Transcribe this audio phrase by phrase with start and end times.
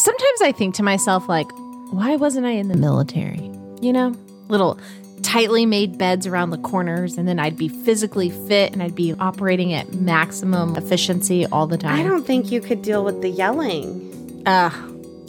[0.00, 1.50] Sometimes I think to myself, like,
[1.90, 3.50] why wasn't I in the military?
[3.82, 4.16] You know,
[4.48, 4.80] little
[5.22, 9.12] tightly made beds around the corners, and then I'd be physically fit and I'd be
[9.20, 12.00] operating at maximum efficiency all the time.
[12.00, 14.42] I don't think you could deal with the yelling.
[14.46, 14.70] Uh,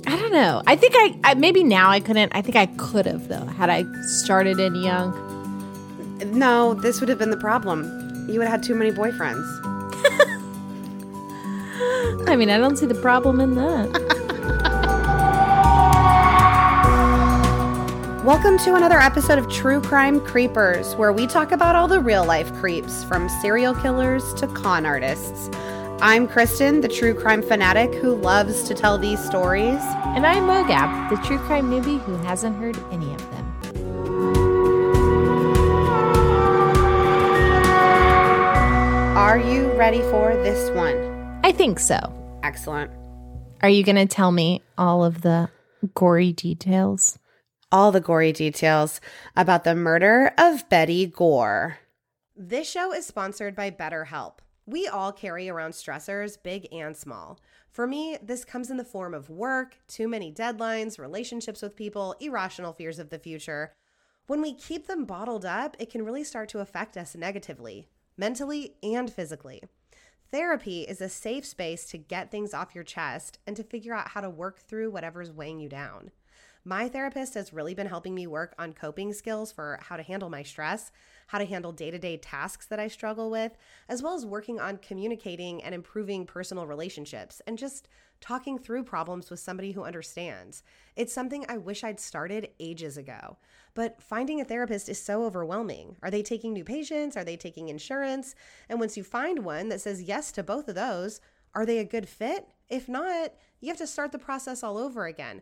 [0.07, 0.63] I don't know.
[0.65, 2.31] I think I, I maybe now I couldn't.
[2.33, 5.11] I think I could have though had I started in young.
[6.27, 7.83] No, this would have been the problem.
[8.29, 9.45] You would have had too many boyfriends.
[12.29, 14.27] I mean, I don't see the problem in that.
[18.23, 22.23] Welcome to another episode of True Crime Creepers, where we talk about all the real
[22.23, 25.49] life creeps, from serial killers to con artists.
[26.03, 29.79] I'm Kristen, the true crime fanatic who loves to tell these stories.
[30.13, 33.47] and I'm Mogab, the true crime newbie who hasn't heard any of them.
[39.17, 41.39] Are you ready for this one?
[41.43, 41.97] I think so.
[42.43, 42.91] Excellent.
[43.63, 45.49] Are you going to tell me all of the
[45.95, 47.17] gory details?
[47.73, 48.99] All the gory details
[49.33, 51.77] about the murder of Betty Gore.
[52.35, 54.39] This show is sponsored by BetterHelp.
[54.65, 57.39] We all carry around stressors, big and small.
[57.69, 62.13] For me, this comes in the form of work, too many deadlines, relationships with people,
[62.19, 63.71] irrational fears of the future.
[64.27, 68.75] When we keep them bottled up, it can really start to affect us negatively, mentally
[68.83, 69.63] and physically.
[70.29, 74.09] Therapy is a safe space to get things off your chest and to figure out
[74.09, 76.11] how to work through whatever's weighing you down.
[76.63, 80.29] My therapist has really been helping me work on coping skills for how to handle
[80.29, 80.91] my stress,
[81.25, 83.57] how to handle day to day tasks that I struggle with,
[83.89, 87.87] as well as working on communicating and improving personal relationships and just
[88.19, 90.61] talking through problems with somebody who understands.
[90.95, 93.37] It's something I wish I'd started ages ago.
[93.73, 95.97] But finding a therapist is so overwhelming.
[96.03, 97.17] Are they taking new patients?
[97.17, 98.35] Are they taking insurance?
[98.69, 101.21] And once you find one that says yes to both of those,
[101.55, 102.47] are they a good fit?
[102.69, 105.41] If not, you have to start the process all over again.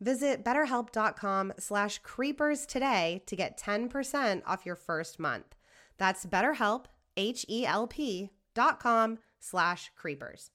[0.00, 5.54] Visit betterhelp.com slash creepers today to get 10% off your first month.
[5.98, 6.84] That's betterhelp,
[7.16, 10.50] H-E-L-P dot com slash creepers.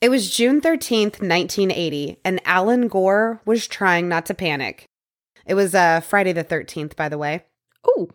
[0.00, 4.86] It was June 13th, 1980, and Alan Gore was trying not to panic.
[5.44, 7.44] It was uh, Friday the 13th, by the way.
[7.86, 8.08] Oh,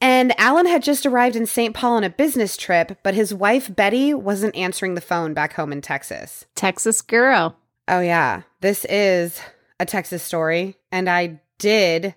[0.00, 1.74] And Alan had just arrived in St.
[1.74, 5.72] Paul on a business trip, but his wife, Betty, wasn't answering the phone back home
[5.72, 6.44] in Texas.
[6.54, 7.56] Texas girl.
[7.88, 8.42] Oh, yeah.
[8.60, 9.40] This is
[9.80, 10.76] a Texas story.
[10.92, 12.14] And I did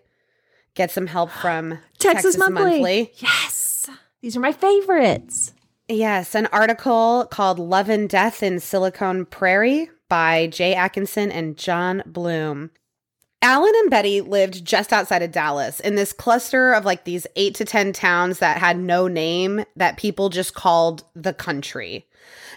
[0.73, 3.11] get some help from Texas, Monthly.
[3.17, 3.89] Yes.
[4.21, 5.53] These are my favorites.
[5.89, 12.03] Yes, an article called Love and Death in Silicon Prairie by Jay Atkinson and John
[12.05, 12.71] Bloom.
[13.41, 17.55] Alan and Betty lived just outside of Dallas in this cluster of like these eight
[17.55, 22.05] to 10 towns that had no name that people just called the country.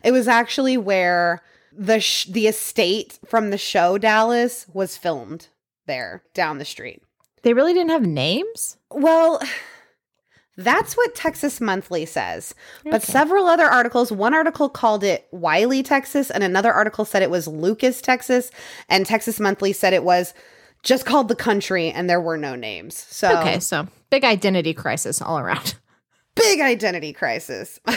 [0.03, 5.49] It was actually where the sh- the estate from the show Dallas was filmed
[5.87, 7.03] there down the street.
[7.43, 8.77] They really didn't have names?
[8.91, 9.41] Well,
[10.57, 12.55] that's what Texas Monthly says.
[12.85, 13.13] But Okay.
[13.13, 17.49] several other articles, one article called it Wylie, Texas, and another article said it was
[17.49, 18.51] Lucas, Texas,
[18.89, 20.35] and Texas Monthly said it was
[20.83, 22.97] just called the country and there were no names.
[22.97, 25.75] So Okay, so big identity crisis all around.
[26.35, 27.81] big identity crisis.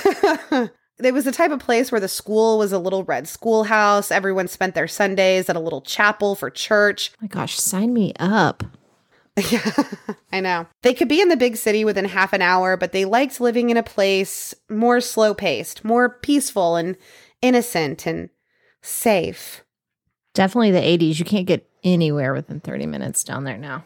[1.01, 4.11] It was the type of place where the school was a little red schoolhouse.
[4.11, 7.11] Everyone spent their Sundays at a little chapel for church.
[7.15, 8.63] Oh my gosh, sign me up.
[9.49, 9.71] Yeah,
[10.31, 10.67] I know.
[10.83, 13.71] They could be in the big city within half an hour, but they liked living
[13.71, 16.95] in a place more slow paced, more peaceful and
[17.41, 18.29] innocent and
[18.83, 19.63] safe.
[20.35, 21.17] Definitely the 80s.
[21.17, 23.85] You can't get anywhere within 30 minutes down there now.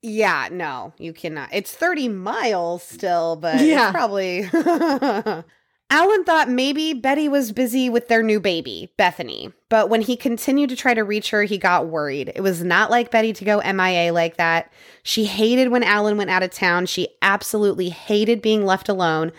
[0.00, 1.50] Yeah, no, you cannot.
[1.52, 3.88] It's 30 miles still, but Yeah.
[3.88, 4.48] it's probably.
[5.88, 9.52] Alan thought maybe Betty was busy with their new baby, Bethany.
[9.68, 12.32] But when he continued to try to reach her, he got worried.
[12.34, 14.72] It was not like Betty to go MIA like that.
[15.04, 16.86] She hated when Alan went out of town.
[16.86, 19.30] She absolutely hated being left alone,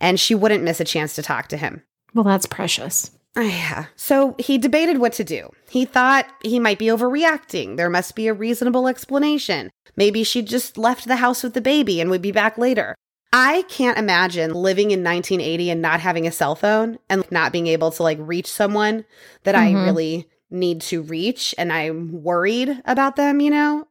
[0.00, 1.82] and she wouldn't miss a chance to talk to him.
[2.14, 3.10] Well, that's precious.
[3.36, 3.86] Ah, yeah.
[3.96, 5.50] So he debated what to do.
[5.68, 7.76] He thought he might be overreacting.
[7.76, 9.70] There must be a reasonable explanation.
[9.96, 12.94] Maybe she just left the house with the baby and would be back later.
[13.38, 17.66] I can't imagine living in 1980 and not having a cell phone and not being
[17.66, 19.04] able to like reach someone
[19.44, 19.84] that I Mhm.
[19.84, 23.86] really need to reach and I'm worried about them, you know?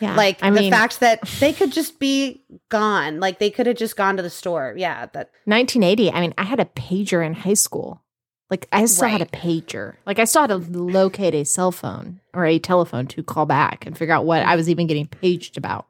[0.00, 0.16] Yeah.
[0.16, 3.20] Like I the mean, fact that they could just be gone.
[3.20, 4.74] Like they could have just gone to the store.
[4.76, 6.10] Yeah, that 1980.
[6.10, 8.02] I mean, I had a pager in high school.
[8.50, 9.94] Like I still had a pager.
[10.06, 13.86] Like I still had to locate a cell phone or a telephone to call back
[13.86, 15.86] and figure out what I was even getting paged about.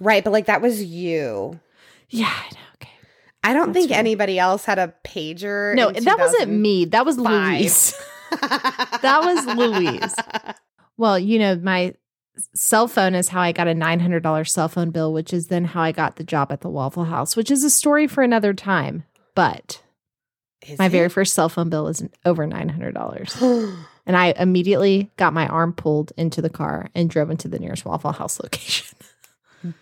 [0.00, 1.60] right, but like that was you.
[2.12, 2.60] Yeah, I know.
[2.76, 2.90] Okay.
[3.42, 3.98] I don't That's think right.
[3.98, 5.74] anybody else had a pager.
[5.74, 6.84] No, that wasn't me.
[6.86, 7.18] That was.
[7.18, 7.94] Louise.
[8.40, 10.14] That was Louise.
[10.96, 11.92] Well, you know, my
[12.54, 15.82] cell phone is how I got a $900 cell phone bill, which is then how
[15.82, 19.04] I got the job at the Waffle House, which is a story for another time.
[19.34, 19.82] But
[20.66, 23.76] Is my very first cell phone bill is over $900.
[24.06, 27.84] And I immediately got my arm pulled into the car and drove into the nearest
[27.84, 28.96] Waffle House location.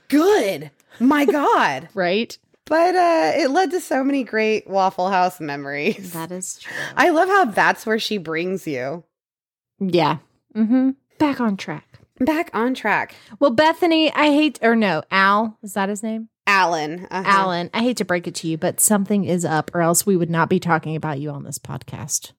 [0.09, 0.71] Good.
[0.99, 1.89] My God.
[1.95, 2.37] right?
[2.67, 6.13] but uh it led to so many great Waffle House memories.
[6.13, 6.73] That is true.
[6.97, 9.03] I love how that's where she brings you.
[9.81, 10.19] yeah.
[10.55, 10.91] Mm-hmm.
[11.19, 11.99] Back on track.
[12.19, 13.15] Back on track.
[13.39, 16.29] Well, Bethany, I hate, or no, Al, is that his name?
[16.47, 17.07] Alan.
[17.11, 17.23] uh-huh.
[17.27, 20.17] Alan, I hate to break it to you, but something is up, or else we
[20.17, 22.33] would not be talking about you on this podcast.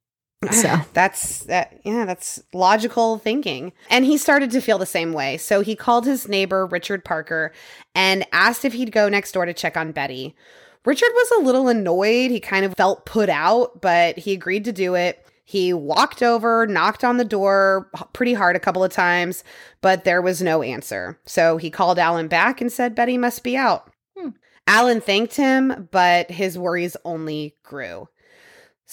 [0.50, 3.74] So, that's that yeah that's logical thinking.
[3.90, 5.38] And he started to feel the same way.
[5.38, 7.52] So he called his neighbor richard parker
[7.94, 10.36] and asked if he'd go next door to check on betty.
[10.84, 12.32] Richard was a little annoyed.
[12.32, 15.26] He kind of felt put out but he agreed to do it.
[15.46, 19.44] He walked over knocked on the door pretty hard a couple of times
[19.82, 21.20] but there was no answer.
[21.26, 23.92] So he called alan back and said betty must be out.
[24.18, 24.30] Hmm.
[24.66, 28.08] alan thanked him but his worries only grew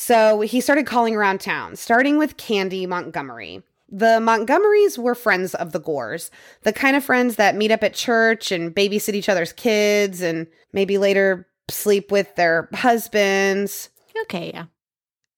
[0.01, 3.65] so he started calling around town, starting with Candy Montgomery.
[3.89, 6.31] The Montgomerys were friends of the Gores,
[6.63, 10.47] the kind of friends that meet up at church and babysit each other's kids and
[10.73, 13.89] maybe later sleep with their husbands.
[14.23, 14.67] okay, yeah.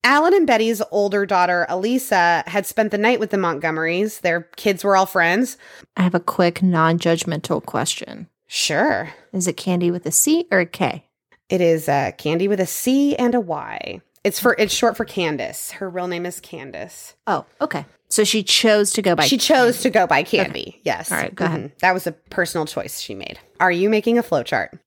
[0.05, 4.21] Alan and Betty's older daughter, Elisa, had spent the night with the Montgomerys.
[4.21, 5.57] Their kids were all friends.
[5.97, 8.29] I have a quick, non judgmental question.
[8.47, 9.09] Sure.
[9.33, 11.07] Is it candy with a C or a K?
[11.49, 14.03] It is uh, Candy with a C and a Y.
[14.23, 15.71] It's for it's short for Candace.
[15.73, 17.15] Her real name is Candace.
[17.27, 17.87] Oh, okay.
[18.09, 20.81] So she chose to go by she chose to go by Candy.
[20.85, 21.11] Yes.
[21.11, 21.61] All right, go ahead.
[21.61, 21.79] Mhm.
[21.79, 23.39] That was a personal choice she made.
[23.61, 24.79] Are you making a flowchart?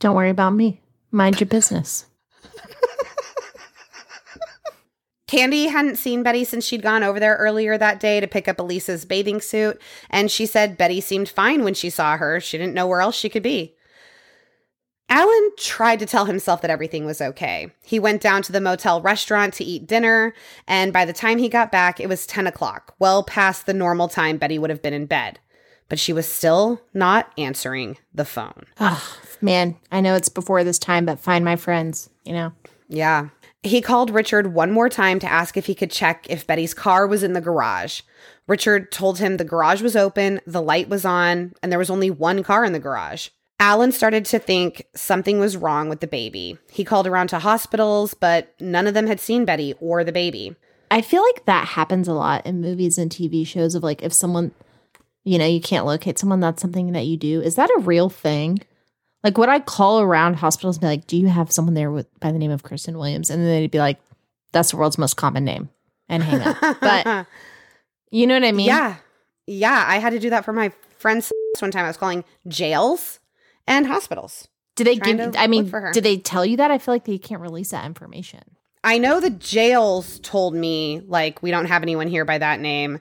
[0.00, 0.80] Don't worry about me.
[1.10, 2.06] Mind your business.
[5.26, 8.58] Candy hadn't seen Betty since she'd gone over there earlier that day to pick up
[8.58, 9.78] Elisa's bathing suit,
[10.08, 12.40] and she said Betty seemed fine when she saw her.
[12.40, 13.74] She didn't know where else she could be.
[15.08, 17.72] Alan tried to tell himself that everything was okay.
[17.82, 20.34] He went down to the motel restaurant to eat dinner,
[20.66, 24.08] and by the time he got back, it was 10 o'clock, well past the normal
[24.08, 25.38] time Betty would have been in bed.
[25.88, 28.66] But she was still not answering the phone.
[28.78, 32.52] Oh, man, I know it's before this time, but find my friends, you know?
[32.88, 33.28] Yeah.
[33.62, 37.06] He called Richard one more time to ask if he could check if Betty's car
[37.06, 38.02] was in the garage.
[38.46, 42.10] Richard told him the garage was open, the light was on, and there was only
[42.10, 43.30] one car in the garage.
[43.60, 46.58] Alan started to think something was wrong with the baby.
[46.70, 50.54] He called around to hospitals, but none of them had seen Betty or the baby.
[50.90, 54.12] I feel like that happens a lot in movies and TV shows of like if
[54.12, 54.52] someone,
[55.24, 57.40] you know, you can't locate someone, that's something that you do.
[57.40, 58.60] Is that a real thing?
[59.24, 62.06] Like, would I call around hospitals and be like, do you have someone there with
[62.20, 63.28] by the name of Kristen Williams?
[63.28, 63.98] And then they'd be like,
[64.52, 65.68] that's the world's most common name
[66.08, 66.56] and hang up.
[66.80, 67.26] but
[68.10, 68.66] you know what I mean?
[68.66, 68.96] yeah.
[69.50, 71.86] Yeah, I had to do that for my friends one time.
[71.86, 73.17] I was calling jails
[73.68, 74.48] and hospitals.
[74.76, 75.92] Did they give, I mean, look for her.
[75.92, 76.70] did they tell you that?
[76.70, 78.40] I feel like they can't release that information.
[78.84, 83.00] I know the jails told me like we don't have anyone here by that name.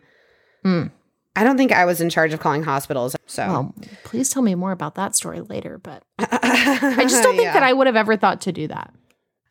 [0.64, 0.88] Hmm.
[1.36, 3.16] I don't think I was in charge of calling hospitals.
[3.28, 5.78] So Well, please tell me more about that story later.
[5.78, 7.54] But I just don't think Yeah.
[7.54, 8.92] that I would have ever thought to do that.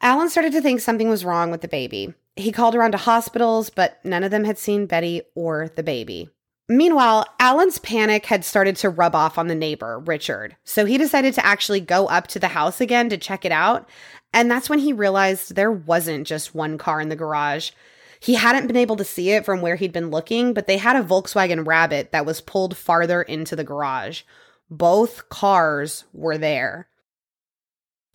[0.03, 2.13] Alan started to think something was wrong with the baby.
[2.35, 6.29] He called around to hospitals, but none of them had seen Betty or the baby.
[6.69, 10.57] Meanwhile, Alan's panic had started to rub off on the neighbor, Richard.
[10.65, 13.89] So he decided to actually go up to the house again to check it out.
[14.33, 17.71] And that's when he realized there wasn't just one car in the garage.
[18.19, 20.97] He hadn't been able to see it from where he'd been looking, but they had
[20.97, 24.23] a Volkswagen Rabbit that was pulled farther into the garage.
[24.69, 26.89] Both cars were there.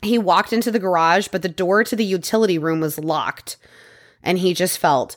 [0.02, 3.56] He walked into the garage, but the door to the utility room was locked.
[4.22, 5.16] And he just felt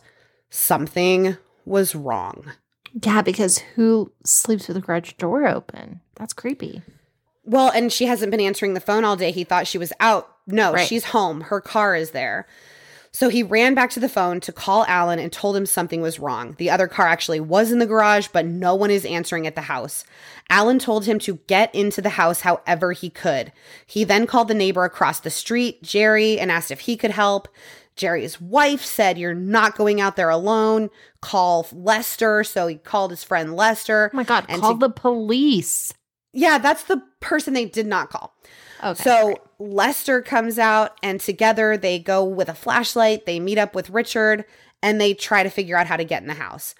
[0.50, 2.52] something was wrong.
[3.02, 6.00] Yeah, because who sleeps with the garage door open?
[6.14, 6.82] That's creepy.
[7.44, 9.30] Well, and she hasn't been answering the phone all day.
[9.32, 10.30] He thought she was out.
[10.46, 10.86] No, Right.
[10.86, 11.42] she's home.
[11.42, 12.46] Her car is there.
[13.10, 16.18] So he ran back to the phone to call Alan and told him something was
[16.18, 16.54] wrong.
[16.58, 19.60] The other car actually was in the garage, but no one is answering at the
[19.62, 20.04] house.
[20.50, 23.52] Alan told him to get into the house however he could.
[23.86, 27.46] He then called the neighbor across the street, Jerry, and asked if he could help.
[27.94, 30.90] Jerry's wife said, You're not going out there alone.
[31.24, 32.44] Call Lester.
[32.44, 34.10] So he called his friend Lester.
[34.12, 35.92] Oh my God, And call to- the police.
[36.34, 38.34] Yeah, that's the person they did not call.
[38.82, 39.02] Okay.
[39.02, 39.38] So great.
[39.58, 43.24] Lester comes out and together they go with a flashlight.
[43.24, 44.44] They meet up with Richard
[44.82, 46.74] and they try to figure out how to get in the house.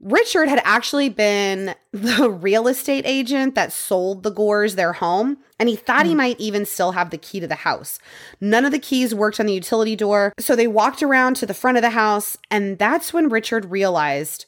[0.00, 5.68] Richard had actually been the real estate agent that sold the Gores their home, and
[5.68, 7.98] he thought he might even still have the key to the house.
[8.40, 11.54] None of the keys worked on the utility door, so they walked around to the
[11.54, 14.46] front of the house, and that's when Richard realized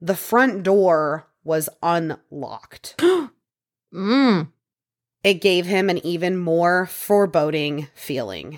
[0.00, 3.00] the front door was unlocked.
[3.94, 4.50] Mm.
[5.22, 8.56] It gave him an even more foreboding feeling.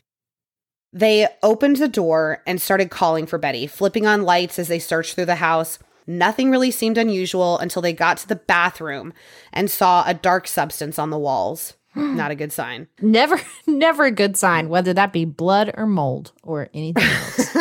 [0.93, 5.17] They opened the door and started calling for Betty, flipping on lights as they searched
[5.17, 5.81] through the house.
[6.07, 9.13] Nothing really seemed unusual until they got to the bathroom
[9.53, 11.75] and saw a dark substance on the walls.
[11.95, 12.89] Not a good sign.
[13.01, 17.57] Never, never a good sign, whether that be blood or mold or anything else.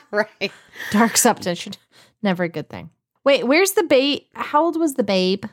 [0.10, 0.52] right.
[0.90, 1.78] Dark substance,
[2.22, 2.90] never a good thing.
[3.24, 4.22] Wait, where's the babe?
[4.34, 5.44] How old was the babe?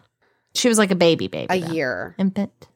[0.53, 1.48] She was like a baby baby.
[1.50, 1.72] A though.
[1.72, 2.15] year.
[2.20, 2.67] Infant.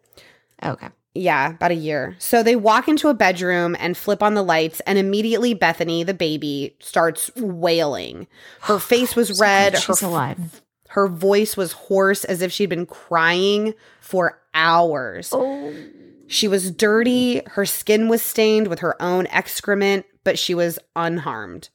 [0.64, 0.88] Okay.
[1.18, 2.16] Yeah, about a year.
[2.20, 6.14] So they walk into a bedroom and flip on the lights, and immediately Bethany, the
[6.14, 8.28] baby, starts wailing.
[8.62, 9.74] Her face was red.
[9.74, 10.62] Her She's alive.
[10.90, 15.32] Her voice was hoarse as if she'd been crying for hours.
[15.34, 15.74] Oh.
[16.28, 17.42] She was dirty.
[17.46, 21.70] Her skin was stained with her own excrement, but she was unharmed.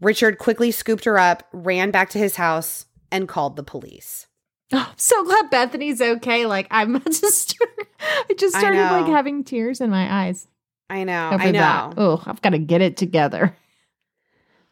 [0.00, 4.26] Richard quickly scooped her up, ran back to his house, and called the police.
[4.72, 6.46] Oh, I'm so glad Bethany's okay.
[6.46, 7.56] Like I'm just,
[8.00, 10.48] I just I started like having tears in my eyes.
[10.88, 11.30] I know.
[11.32, 11.92] I know.
[11.96, 13.56] Oh, I've got to get it together.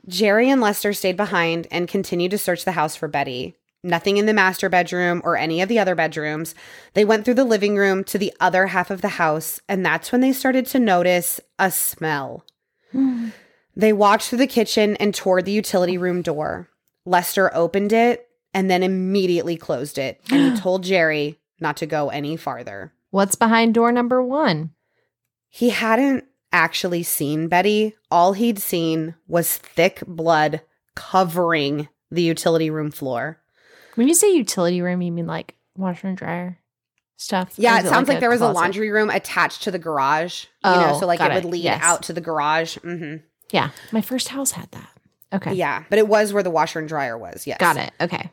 [0.07, 3.57] Jerry and Lester stayed behind and continued to search the house for Betty.
[3.83, 6.55] Nothing in the master bedroom or any of the other bedrooms.
[6.95, 10.13] They went through the living room to the other half of the house, and that's
[10.13, 12.45] when they started to notice a smell.
[12.93, 13.29] Hmm.
[13.77, 16.71] They walked through the kitchen and toward the utility room door.
[17.05, 22.09] Lester opened it and then immediately closed it, and he told Jerry not to go
[22.09, 22.93] any farther.
[23.11, 24.71] What's behind door number one?
[25.49, 27.95] He hadn't actually seen Betty.
[28.11, 30.63] All he'd seen was thick blood
[30.95, 33.41] covering the utility room floor.
[33.97, 36.59] When you say utility room, you mean like washer and dryer
[37.17, 37.55] stuff?
[37.57, 40.47] Yeah, it sounds like, there was a laundry room attached to the garage.
[40.65, 41.81] You know, Oh, so like it would lead Yes.
[41.83, 42.77] out to the garage.
[42.79, 43.17] hmm
[43.51, 44.91] Yeah, my first house had that.
[45.33, 47.47] Okay, Yeah, but it was where the washer and dryer was.
[47.47, 47.59] Yes.
[47.59, 47.93] got it.
[48.01, 48.31] Okay.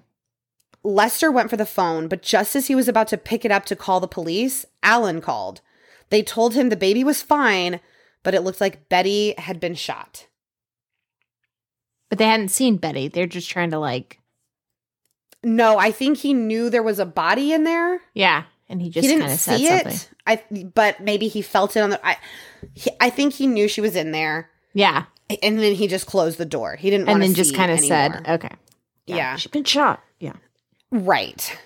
[0.83, 3.65] Lester went for the phone, but just as he was about to pick it up
[3.65, 5.61] to call the police, Alan called.
[6.09, 7.79] They told him the baby was fine,
[8.23, 10.27] but it looked like Betty had been shot.
[12.09, 13.07] But they hadn't seen Betty.
[13.07, 14.19] They're just trying to like,
[15.43, 18.01] No, I think he knew there was a body in there.
[18.13, 18.43] yeah.
[18.67, 19.91] And he just he kind didn't of said see something.
[19.91, 20.09] it.
[20.25, 22.07] I but maybe he felt it on the.
[22.07, 22.15] I,
[22.73, 25.07] he, I think he knew she was in there, Yeah,
[25.43, 26.77] and then he just closed the door.
[26.77, 28.25] He didn't, and then just kind of said.
[28.25, 28.55] "Okay,
[29.07, 29.35] Yeah.
[29.35, 30.35] she's been shot." Yeah.
[30.91, 31.57] Right.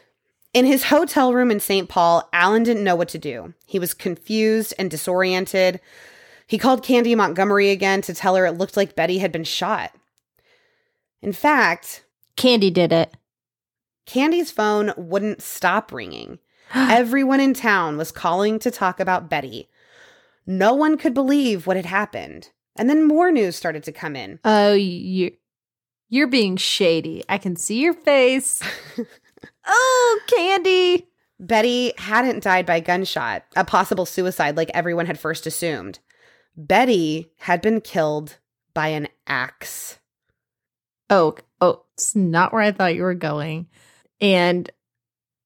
[0.53, 1.89] In his hotel room in St.
[1.89, 3.53] Paul, Alan didn't know what to do.
[3.65, 5.81] He was confused and disoriented.
[6.47, 9.91] He called Candy Montgomery again to tell her it looked like Betty had been shot.
[11.21, 12.05] In fact,
[12.35, 13.15] Candy did it.
[14.05, 16.39] Candy's phone wouldn't stop ringing.
[16.75, 19.69] Everyone in town was calling to talk about Betty.
[20.45, 22.49] No one could believe what had happened.
[22.75, 24.39] And then more news started to come in.
[24.45, 25.31] Oh, you
[26.09, 27.23] you're being shady.
[27.27, 28.61] I can see your face.
[29.67, 31.07] oh, Candy.
[31.39, 35.99] Betty hadn't died by gunshot, a possible suicide like everyone had first assumed.
[36.55, 38.37] Betty had been killed
[38.73, 39.99] by an axe.
[41.09, 43.67] Oh, oh, it's not where I thought you were going.
[44.21, 44.69] And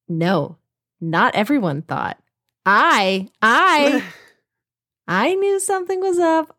[0.07, 0.57] no,
[1.01, 2.19] not everyone thought.
[2.65, 4.03] I, I,
[5.09, 6.55] I knew something was up.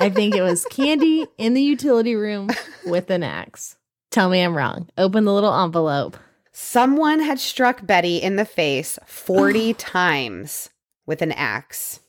[0.00, 2.50] I think it was Candy in the utility room
[2.84, 3.76] with an axe.
[4.10, 4.88] Tell me I'm wrong.
[4.98, 6.16] Open the little envelope.
[6.50, 10.70] Someone had struck Betty in the face 40 times
[11.06, 12.00] with an axe.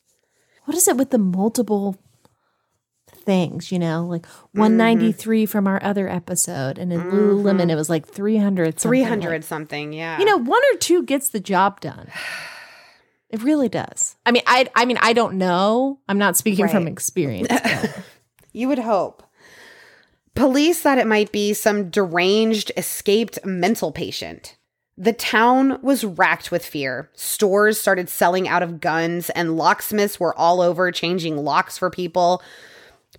[0.65, 1.99] What is it with the multiple
[3.07, 4.03] things, you know?
[4.03, 5.51] Like 193 mm-hmm.
[5.51, 6.79] from our other episode.
[6.79, 7.15] And in mm-hmm.
[7.15, 8.79] Lululemon, it was like 300.
[8.79, 8.89] something.
[8.89, 10.17] 300 Like, something, yeah.
[10.17, 12.09] you know, one or two gets the job done.
[13.33, 14.15] It really does.
[14.27, 15.99] I mean, I I mean, I don't know.
[16.07, 17.49] I'm not speaking from experience.
[18.55, 19.23] You would hope.
[20.35, 24.57] Police thought it might be some deranged, escaped mental patient.
[24.95, 27.09] The town was racked with fear.
[27.15, 32.43] Stores started selling out of guns, and locksmiths were all over changing locks for people.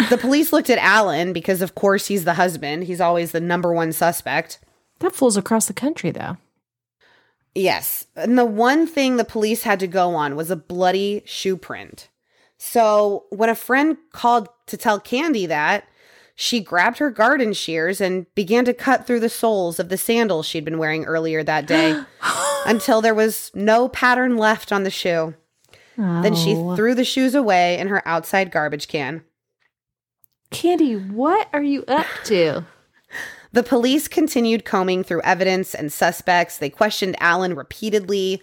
[0.09, 2.85] The police looked at Alan because, of course, he's the husband.
[2.85, 4.61] He's always the number one suspect.
[5.01, 6.37] that fool's across the country, though.
[7.55, 8.07] Yes.
[8.17, 12.09] And the one thing the police had to go on was a bloody shoe print.
[12.59, 15.85] So when a friend called to tell Candy that,
[16.37, 20.47] she grabbed her garden shears and began to cut through the soles of the sandals
[20.47, 22.03] she'd been wearing earlier that day
[22.67, 25.35] until there was no pattern left on the shoe.
[25.97, 26.75] Then she Oh.
[26.75, 29.23] threw the shoes away in her outside garbage can.
[30.51, 32.65] Candy, what are you up to?
[33.55, 36.59] The police continued combing through evidence and suspects.
[36.59, 38.43] They questioned Alan repeatedly.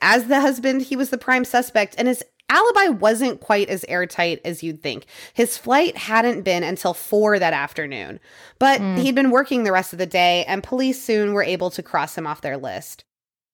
[0.00, 4.40] As the husband, he was the prime suspect, and his alibi wasn't quite as airtight
[4.44, 5.06] as you'd think.
[5.34, 8.20] His flight hadn't been until four that afternoon,
[8.60, 8.98] but hmm.
[8.98, 12.16] he'd been working the rest of the day, and police soon were able to cross
[12.16, 13.02] him off their list.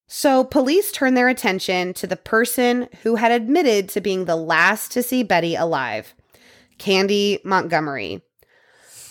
[0.07, 4.93] So, police turned their attention to the person who had admitted to being the last
[4.93, 6.15] to see Betty alive
[6.77, 8.21] Candy Montgomery.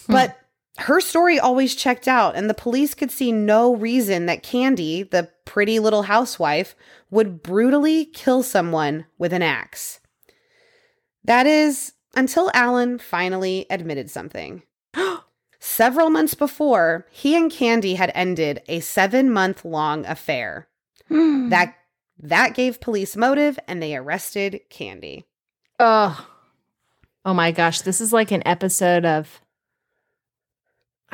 [0.06, 0.12] Hmm.
[0.12, 0.38] But
[0.80, 5.30] her story always checked out, and the police could see no reason that Candy, the
[5.46, 6.76] pretty little housewife,
[7.12, 10.00] would brutally kill someone with an axe.
[11.24, 14.64] That is, until Alan finally admitted something.
[15.60, 20.68] Several months before, he and Candy had ended a seven month long affair.
[21.08, 21.50] Hmm.
[21.50, 21.76] That
[22.20, 25.26] that gave police motive and they arrested Candy.
[25.80, 26.28] Oh.
[27.26, 29.42] Oh my gosh, this is like an episode of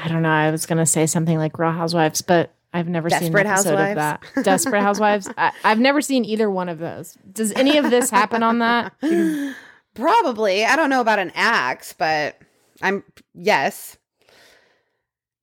[0.04, 3.10] I don't know, I was going to say something like Real Housewives, but I've never
[3.10, 3.92] seen Desperate an episode Housewives?
[3.92, 3.96] of
[4.36, 4.44] that.
[4.44, 5.30] Desperate Housewives.
[5.38, 7.18] I, I've never seen either one of those.
[7.32, 8.94] Does any of this happen on that?
[9.96, 10.66] Probably.
[10.66, 12.40] I don't know about an axe, but
[12.82, 13.04] I'm
[13.34, 13.98] yes.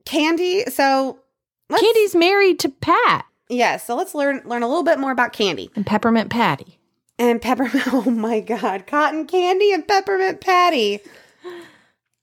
[0.05, 1.19] Candy, so
[1.69, 5.71] Candy's married to Pat yeah, so let's learn learn a little bit more about Candy.
[5.77, 6.79] and Peppermint Patty.
[7.19, 11.01] And peppermint oh my god, cotton candy and peppermint patty.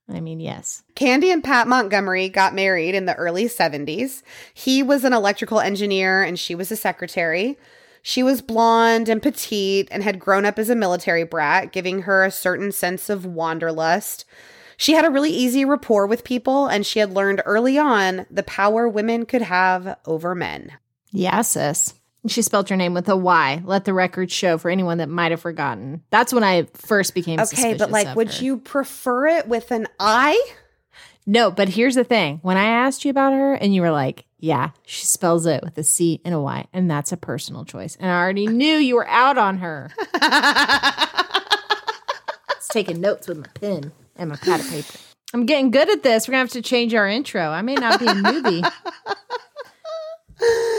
[0.09, 0.83] I mean, yes.
[0.95, 4.21] Candy and Pat Montgomery got married in the early 70s.
[4.53, 7.57] He was an electrical engineer and she was a secretary.
[8.01, 12.23] She was blonde and petite and had grown up as a military brat, giving her
[12.23, 14.25] a certain sense of wanderlust.
[14.75, 18.43] She had a really easy rapport with people and she had learned early on the
[18.43, 20.73] power women could have over men.
[21.11, 21.93] Yeah, sis.
[22.27, 23.61] She spelled your name with a Y.
[23.65, 26.03] Let the record show for anyone that might have forgotten.
[26.09, 28.43] That's when I first became Okay, but like, would her.
[28.43, 30.41] you prefer it with an I?
[31.25, 32.39] No, but here's the thing.
[32.41, 35.77] When I asked you about her and you were like, yeah, she spells it with
[35.77, 37.95] a C and a Y, and that's a personal choice.
[37.97, 39.89] And I already knew you were out on her.
[40.13, 41.07] I
[42.57, 44.97] was taking notes with my pen and my pad of paper.
[45.33, 46.27] I'm getting good at this.
[46.27, 47.41] We're going to have to change our intro.
[47.49, 48.69] I may not be a newbie.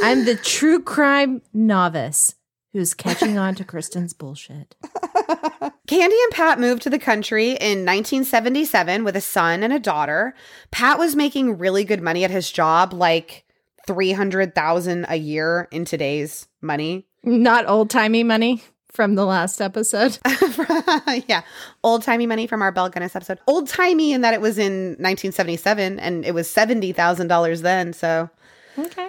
[0.02, 2.34] I'm the true crime novice
[2.72, 4.74] who's catching on to Kristen's bullshit.
[5.86, 10.34] Candy and Pat moved to the country in 1977 with a son and a daughter.
[10.70, 13.44] Pat was making really good money at his job, like
[13.86, 17.06] 300,000 a year in today's money.
[17.22, 18.62] Not old timey money
[18.94, 20.18] from the last episode.
[21.28, 21.42] yeah,
[21.82, 23.40] old-timey money from our Belle Gunness episode.
[23.46, 28.30] Old-timey in that it was in 1977 and it was $70,000 then, so
[28.78, 29.08] Okay.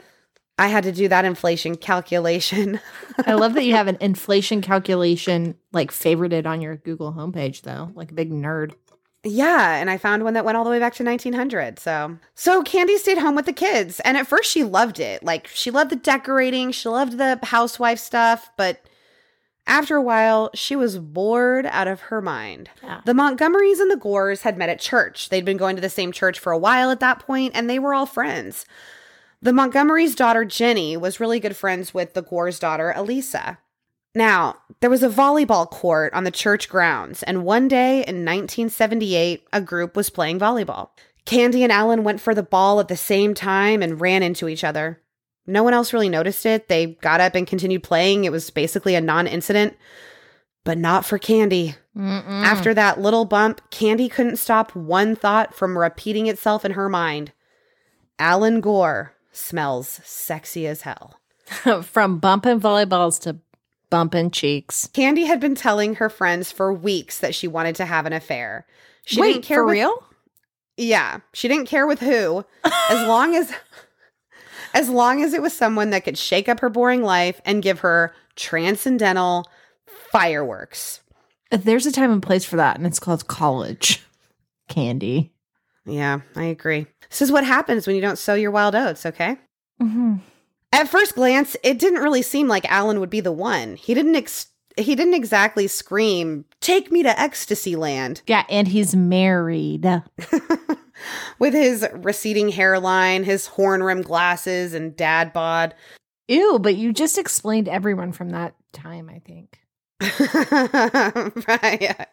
[0.58, 2.80] I had to do that inflation calculation.
[3.26, 7.92] I love that you have an inflation calculation like favorited on your Google homepage though,
[7.96, 8.74] like a big nerd.
[9.28, 11.80] Yeah, and I found one that went all the way back to 1900.
[11.80, 15.24] So, so Candy stayed home with the kids, and at first she loved it.
[15.24, 18.86] Like she loved the decorating, she loved the housewife stuff, but
[19.68, 22.70] after a while, she was bored out of her mind.
[22.84, 23.02] Yeah.
[23.04, 25.30] The Montgomerys and the Gores had met at church.
[25.30, 27.80] They'd been going to the same church for a while at that point, and they
[27.80, 28.66] were all friends.
[29.42, 33.60] The Montgomerys' daughter Jenny was really good friends with the Gore's daughter Elisa.
[34.16, 39.46] Now, there was a volleyball court on the church grounds, and one day in 1978,
[39.52, 40.90] a group was playing volleyball.
[41.26, 44.64] Candy and Alan went for the ball at the same time and ran into each
[44.64, 45.02] other.
[45.46, 46.70] No one else really noticed it.
[46.70, 48.24] They got up and continued playing.
[48.24, 49.76] It was basically a non incident,
[50.64, 51.76] but not for Candy.
[51.98, 57.32] After that little bump, Candy couldn't stop one thought from repeating itself in her mind
[58.20, 61.20] Alan Gore smells sexy as hell.
[61.84, 63.38] From bumping volleyballs to
[63.90, 64.88] bumping cheeks.
[64.94, 68.66] Candy had been telling her friends for weeks that she wanted to have an affair.
[69.06, 70.04] She Wait, didn't care for with- real?
[70.78, 73.54] Yeah, she didn't care with who, as long as
[74.74, 77.80] as long as it was someone that could shake up her boring life and give
[77.80, 79.46] her transcendental
[80.12, 81.00] fireworks.
[81.52, 84.04] There's a time and place for that, and it's called college
[84.68, 85.32] candy.
[85.86, 86.88] Yeah, I agree.
[87.10, 89.38] This is what happens when you don't sow your wild oats, okay?
[89.82, 90.16] Mm-hmm.
[90.72, 93.76] At first glance, it didn't really seem like Alan would be the one.
[93.76, 98.94] He didn't ex- he didn't exactly scream, "Take me to ecstasy land." Yeah, and he's
[98.96, 99.86] married.
[101.40, 105.76] With his receding hairline, his horn rimmed glasses, and dad bod.
[106.28, 109.60] Ew, but you just explained everyone from that time, I think.
[111.48, 112.06] right.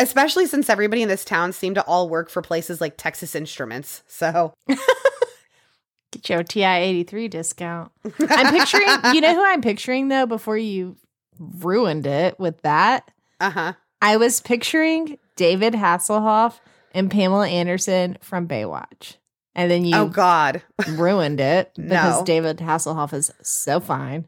[0.00, 4.02] Especially since everybody in this town seemed to all work for places like Texas Instruments.
[4.08, 4.54] So
[6.12, 7.92] Get your TI 83 discount.
[8.28, 10.96] I'm picturing, you know who I'm picturing though, before you
[11.38, 13.10] ruined it with that?
[13.40, 13.72] uh huh.
[14.02, 16.58] I was picturing David Hasselhoff
[16.92, 19.16] and Pamela Anderson from Baywatch.
[19.54, 20.62] And then you Oh God.
[20.88, 22.24] ruined it because No.
[22.24, 24.26] David Hasselhoff is so fine.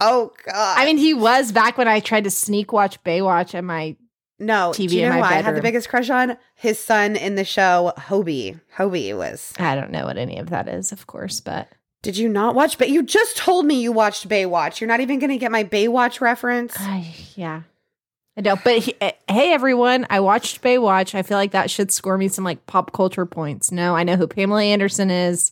[0.00, 0.78] oh God.
[0.78, 3.94] I mean, he was back when I tried to sneak watch Baywatch at my
[4.38, 4.70] no.
[4.70, 6.36] TV do you know who I had the biggest crush on?
[6.54, 8.60] His son in the show, Hobie.
[8.76, 9.52] Hobie was.
[9.58, 11.68] I don't know what any of that is, of course, but
[12.02, 12.78] Did you not watch?
[12.78, 14.80] But you just told me you watched Baywatch.
[14.80, 16.76] You're not even going to get my Baywatch reference.
[16.78, 17.62] I, yeah.
[18.36, 18.62] I don't.
[18.62, 21.16] But he, eh, hey, everyone, I watched Baywatch.
[21.16, 23.72] I feel like that should score me some like pop culture points.
[23.72, 25.50] No, I know who Pamela Anderson is.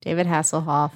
[0.00, 0.92] David Hasselhoff.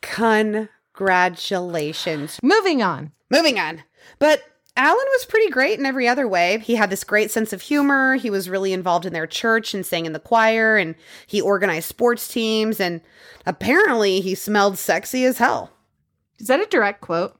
[0.00, 2.38] Congratulations.
[2.42, 3.12] Moving on.
[3.30, 3.82] Moving on.
[4.18, 4.42] But
[4.78, 6.60] Alan was pretty great in every other way.
[6.60, 8.14] He had this great sense of humor.
[8.14, 10.94] He was really involved in their church and sang in the choir, and
[11.26, 12.78] he organized sports teams.
[12.78, 13.00] And
[13.44, 15.72] apparently, he smelled sexy as hell.
[16.38, 17.36] Is that a direct quote?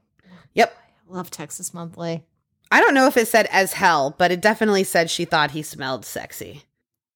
[0.53, 0.75] Yep.
[1.09, 2.25] I Love Texas Monthly.
[2.71, 5.63] I don't know if it said as hell, but it definitely said she thought he
[5.63, 6.63] smelled sexy,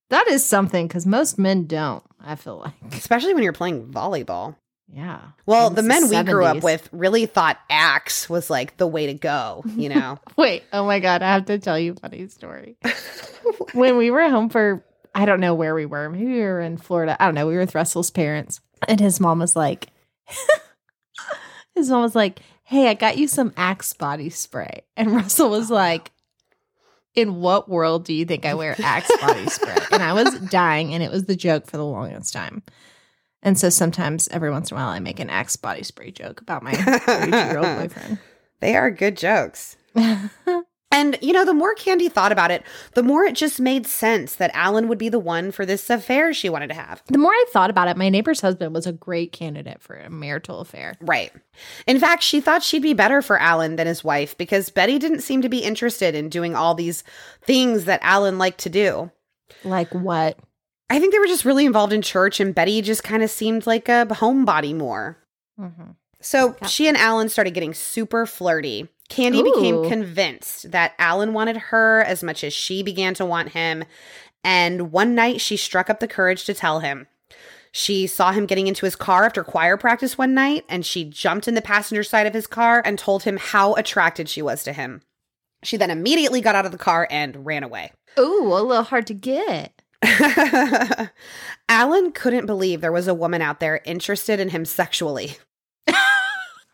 [0.09, 2.03] That is something because most men don't.
[2.19, 2.73] I feel like.
[2.95, 4.55] especially when you're playing volleyball.
[4.91, 5.19] Yeah.
[5.45, 9.13] Well, the men we grew up with really thought Axe was like the way to
[9.13, 10.19] go, you know?
[10.37, 10.63] Wait.
[10.71, 11.21] Oh my god.
[11.23, 12.77] I have to tell you a funny story.
[13.73, 14.83] when we were home for
[15.15, 16.09] I don't know where we were.
[16.09, 17.15] Maybe we were in Florida.
[17.19, 17.47] I don't know.
[17.47, 19.89] We were with Russell's parents, and his mom was like,
[21.75, 25.69] his mom was like, "Hey, I got you some Axe body spray," and Russell was
[25.69, 26.11] like.
[27.15, 29.77] In what world do you think I wear Axe body spray?
[29.91, 32.63] And I was dying, and it was the joke for the longest time.
[33.43, 36.41] And so sometimes, every once in a while, I make an Axe body spray joke
[36.41, 38.19] about my 32 year old boyfriend.
[38.61, 39.75] they are good jokes.
[40.93, 42.61] And, you know, the more Candy thought about it,
[42.93, 46.35] the more it just made sense that Alan would be the one for this affair
[46.35, 47.01] she wanted to have.
[47.07, 50.11] The more I thought about it, my neighbor's husband was a great candidate for a
[50.11, 50.93] marital affair.
[51.01, 51.31] Right.
[51.87, 55.21] In fact, she thought she'd be better for Alan than his wife because Betty didn't
[55.21, 57.03] seem to be interested in doing all these
[57.41, 59.09] things that Alan liked to do.
[59.63, 60.37] Like what?
[60.93, 63.65] I think they were just really involved in church, and Betty just kind of seemed
[63.65, 65.17] like a homebody more.
[65.59, 65.93] Mm-hmm.
[66.21, 68.87] So she and Alan started getting super flirty.
[69.09, 73.85] Candy became convinced that Alan wanted her as much as she began to want him.
[74.43, 77.07] And one night she struck up the courage to tell him.
[77.71, 81.47] She saw him getting into his car after choir practice one night, and she jumped
[81.47, 84.73] in the passenger side of his car and told him how attracted she was to
[84.73, 85.01] him.
[85.63, 87.93] She then immediately got out of the car and ran away.
[88.19, 89.81] Ooh, a little hard to get.
[91.69, 95.37] Alan couldn't believe there was a woman out there interested in him sexually.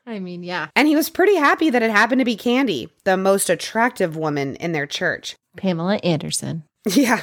[0.06, 0.70] I mean, yeah.
[0.76, 4.56] And he was pretty happy that it happened to be Candy, the most attractive woman
[4.56, 5.36] in their church.
[5.58, 6.64] Pamela Anderson.
[6.90, 7.22] Yeah.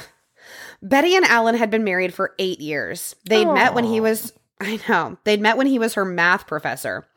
[0.81, 3.15] Betty and Alan had been married for eight years.
[3.25, 7.07] They'd met when he was, I know, they'd met when he was her math professor.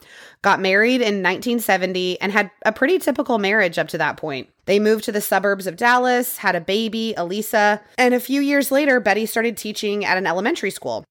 [0.43, 4.51] Got married in 1970 and had a pretty typical marriage up to that point.
[4.67, 8.71] They moved to the suburbs of Dallas, had a baby, Elisa, and a few years
[8.71, 11.05] later, Betty started teaching at an elementary school.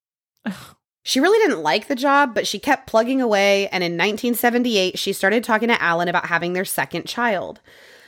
[1.04, 3.68] She really didn't like the job, but she kept plugging away.
[3.70, 7.62] And in 1978, she started talking to Alan about having their second child.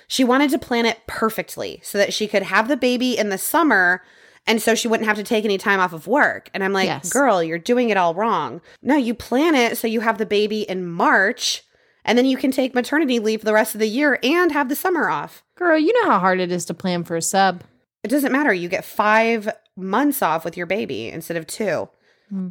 [0.08, 3.38] She wanted to plan it perfectly so that she could have the baby in the
[3.38, 4.04] summer
[4.48, 6.50] and so she wouldn't have to take any time off of work.
[6.54, 7.12] And I'm like, Yes.
[7.12, 8.62] girl, you're doing it all wrong.
[8.82, 11.64] No, you plan it so you have the baby in March
[12.04, 14.76] and then you can take maternity leave the rest of the year and have the
[14.76, 15.44] summer off.
[15.56, 17.64] Girl, you know how hard it is to plan for a sub.
[18.04, 18.52] It doesn't matter.
[18.52, 21.88] You get five months off with your baby instead of two.
[22.30, 22.48] Hmm.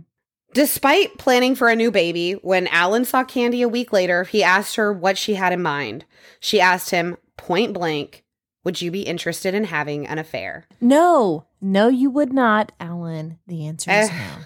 [0.52, 4.76] Despite planning for a new baby, when Alan saw Candy a week later, he asked
[4.76, 6.04] her what she had in mind.
[6.40, 8.24] She asked him point blank,
[8.64, 10.66] Would you be interested in having an affair?
[10.80, 13.38] No, no, you would not, Alan.
[13.46, 14.12] The answer is Eh.
[14.12, 14.44] no.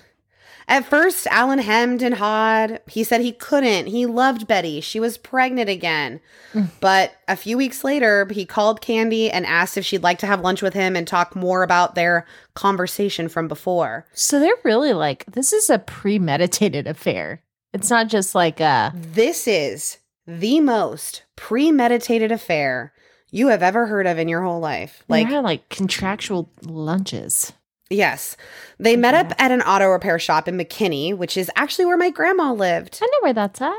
[0.66, 2.80] At first, Alan hemmed and hawed.
[2.88, 3.86] He said he couldn't.
[3.88, 4.80] He loved Betty.
[4.80, 6.20] She was pregnant again.
[6.54, 6.70] Mm.
[6.80, 10.40] But a few weeks later, he called Candy and asked if she'd like to have
[10.40, 14.06] lunch with him and talk more about their conversation from before.
[14.14, 17.42] So they're really like, this is a premeditated affair.
[17.74, 22.93] It's not just like a, This is the most premeditated affair
[23.34, 25.02] you have ever heard of in your whole life.
[25.08, 27.52] like, Like, like contractual lunches.
[27.90, 28.36] yes.
[28.78, 32.10] They met up at an auto repair shop in McKinney, which is actually where my
[32.10, 32.98] grandma lived.
[33.02, 33.74] I know where that's at.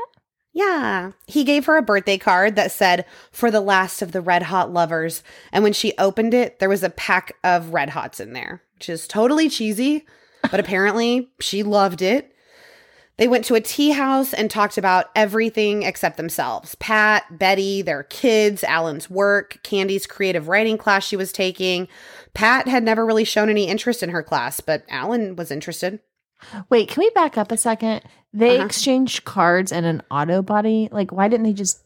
[0.52, 1.12] Yeah.
[1.26, 4.72] He gave her a birthday card that said, For the last of the Red Hot
[4.72, 5.22] lovers.
[5.52, 8.88] And when she opened it, there was a pack of Red Hots in there, which
[8.88, 10.06] is totally cheesy,
[10.50, 12.32] but apparently she loved it.
[13.18, 18.02] They went to a tea house and talked about everything except themselves Pat, Betty, their
[18.02, 21.88] kids, Alan's work, Candy's creative writing class she was taking.
[22.34, 26.00] Pat had never really shown any interest in her class, but Alan was interested.
[26.68, 28.02] Wait, can we back up a second?
[28.34, 28.66] They Uh-huh.
[28.66, 30.90] exchanged cards and an auto body.
[30.92, 31.82] Like, why didn't they just?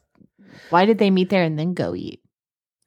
[0.71, 2.21] Why did they meet there and then go eat?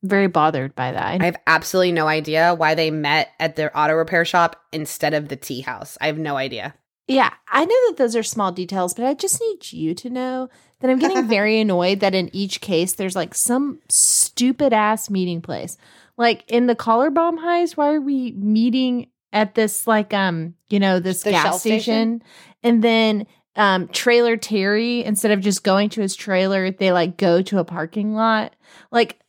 [0.04, 1.22] Very bothered by that.
[1.22, 5.30] I have absolutely no idea why they met at their auto repair shop instead of
[5.30, 5.98] the tea house.
[6.02, 6.76] I have no idea.
[7.08, 10.50] Yeah, I know that those are small details, but I just need you to know
[10.80, 15.42] that I'm getting very annoyed that in each case there's like some stupid ass meeting
[15.42, 15.78] place.
[16.18, 20.80] Like in the collar bomb heist, why are we meeting at this like um you
[20.80, 21.82] know this The gas station?
[21.82, 22.24] station?
[22.62, 27.42] And then um trailer Terry instead of just going to his trailer, they like go
[27.42, 28.56] to a parking lot.
[28.92, 29.20] Like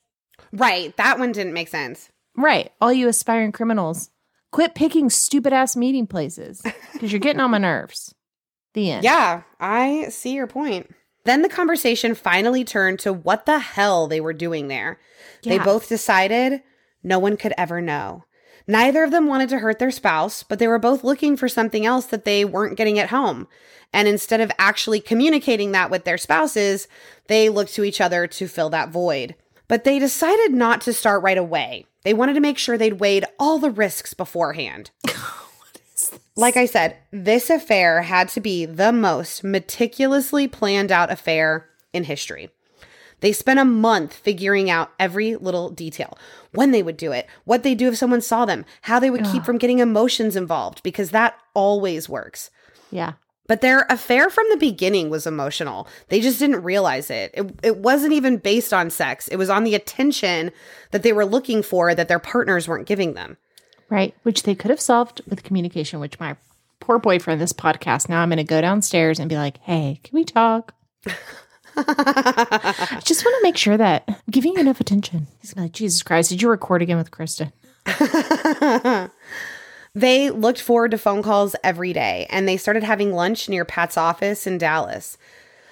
[0.53, 0.97] Right.
[0.99, 2.11] That one didn't make sense.
[2.37, 2.71] Right.
[2.81, 4.11] All you aspiring criminals,
[4.55, 6.63] quit picking stupid ass meeting places
[6.93, 8.15] because you're getting on my nerves.
[8.75, 9.03] The end.
[9.03, 10.95] Yeah, I see your point.
[11.25, 15.01] Then the conversation finally turned to what the hell they were doing there.
[15.43, 16.63] They both decided
[17.03, 18.27] no one could ever know.
[18.69, 21.85] Neither of them wanted to hurt their spouse, but they were both looking for something
[21.85, 23.49] else that they weren't getting at home.
[23.93, 26.87] And instead of actually communicating that with their spouses,
[27.27, 29.35] they looked to each other to fill that void.
[29.67, 31.87] But they decided not to start right away.
[32.05, 34.91] They wanted to make sure they'd weighed all the risks beforehand.
[36.37, 42.05] Like I said, this affair had to be the most meticulously planned out affair in
[42.05, 42.51] history.
[43.21, 46.19] They spent a month figuring out every little detail
[46.53, 49.25] when they would do it, what they'd do if someone saw them, how they would
[49.25, 52.51] keep from getting emotions involved, because that always works.
[52.91, 53.13] Yeah.
[53.47, 55.87] But their affair from the beginning was emotional.
[56.09, 57.31] They just didn't realize it.
[57.35, 57.55] it.
[57.63, 60.51] It wasn't even based on sex, it was on the attention
[60.93, 63.37] that they were looking for that their partners weren't giving them.
[63.91, 64.15] Right.
[64.23, 66.37] Which they could have solved with communication, which my
[66.81, 70.17] poor boyfriend, this podcast, now I'm going to go downstairs and be like, hey, can
[70.17, 70.75] we talk?
[71.77, 75.27] I just want to make sure that I'm giving you enough attention.
[75.41, 77.53] He's like, Jesus Christ, did you record again with Kristen?
[79.95, 83.97] They looked forward to phone calls every day and they started having lunch near Pat's
[83.97, 85.17] office in Dallas.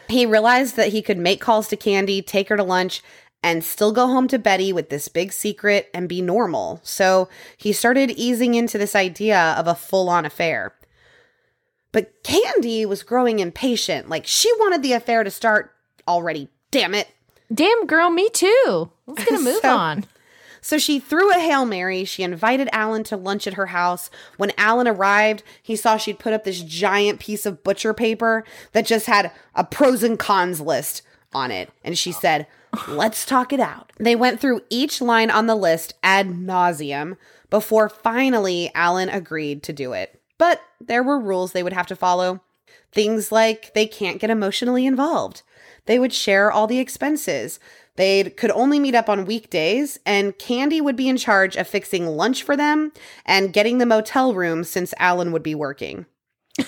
[0.08, 3.02] He realized that he could make calls to Candy, take her to lunch,
[3.42, 6.78] and still go home to Betty with this big secret and be normal.
[6.84, 10.72] So he started easing into this idea of a full on affair.
[11.90, 14.08] But Candy was growing impatient.
[14.08, 15.72] Like she wanted the affair to start
[16.06, 16.48] already.
[16.70, 17.08] Damn it.
[17.52, 18.90] Damn girl, me too.
[19.06, 20.04] Let's get a move So- on.
[20.62, 22.04] So she threw a Hail Mary.
[22.04, 24.10] She invited Alan to lunch at her house.
[24.36, 28.86] When Alan arrived, he saw she'd put up this giant piece of butcher paper that
[28.86, 31.02] just had a pros and cons list
[31.34, 31.70] on it.
[31.84, 32.46] And she said,
[32.88, 33.92] Let's talk it out.
[33.98, 37.16] They went through each line on the list ad nauseum
[37.50, 40.18] before finally Alan agreed to do it.
[40.38, 42.40] But there were rules they would have to follow.
[42.92, 45.42] Things like they can't get emotionally involved.
[45.86, 47.58] They would share all the expenses.
[47.96, 52.06] They could only meet up on weekdays, and Candy would be in charge of fixing
[52.06, 52.92] lunch for them
[53.26, 56.06] and getting the motel room since Alan would be working.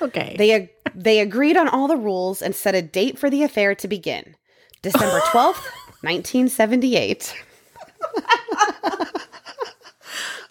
[0.00, 0.34] Okay.
[0.36, 3.76] They ag- they agreed on all the rules and set a date for the affair
[3.76, 4.34] to begin.
[4.82, 5.62] December 12th,
[6.02, 7.32] 1978.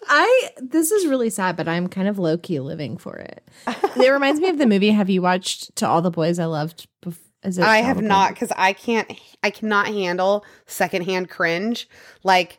[0.08, 3.42] I this is really sad, but I'm kind of low key living for it.
[3.96, 4.90] it reminds me of the movie.
[4.90, 6.86] Have you watched To All the Boys I Loved?
[7.04, 9.10] Bef- is it I have not because I can't
[9.42, 11.88] I cannot handle secondhand cringe.
[12.22, 12.58] Like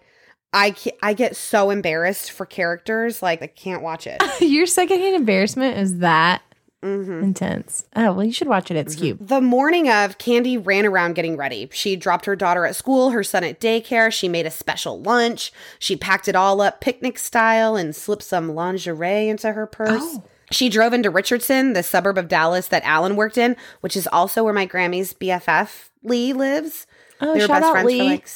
[0.51, 4.21] I I get so embarrassed for characters like I can't watch it.
[4.41, 6.41] Your secondhand embarrassment is that
[6.83, 7.23] Mm-hmm.
[7.23, 7.85] intense.
[7.95, 8.75] Oh well, you should watch it.
[8.75, 9.25] It's cute.
[9.25, 11.69] The morning of, Candy ran around getting ready.
[11.71, 14.11] She dropped her daughter at school, her son at daycare.
[14.11, 15.53] She made a special lunch.
[15.79, 20.01] She packed it all up picnic style and slipped some lingerie into her purse.
[20.03, 20.23] Oh.
[20.53, 24.43] She drove into Richardson, the suburb of Dallas that Alan worked in, which is also
[24.43, 26.87] where my Grammy's BFF Lee lives.
[27.19, 27.97] Oh, they were shout best out friends Lee.
[27.97, 28.27] for like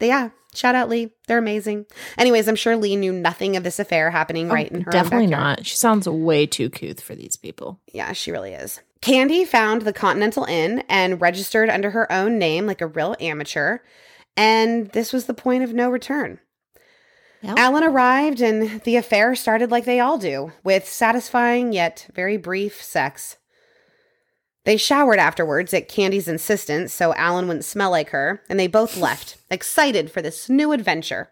[0.00, 0.30] yeah.
[0.54, 1.12] Shout out Lee.
[1.26, 1.86] They're amazing.
[2.16, 5.26] Anyways, I'm sure Lee knew nothing of this affair happening Oh, right in her definitely
[5.26, 5.66] not.
[5.66, 7.80] She sounds way too couth for these people.
[7.92, 8.80] Yeah, she really is.
[9.00, 13.78] Candy found the Continental Inn and registered under her own name like a real amateur.
[14.36, 16.40] And this was the point of no return.
[17.42, 17.58] Yep.
[17.58, 22.82] Alan arrived and the affair started like they all do, with satisfying yet very brief
[22.82, 23.36] sex.
[24.64, 28.96] They showered afterwards at Candy's insistence so Alan wouldn't smell like her, and they both
[28.96, 31.30] left, excited for this new adventure.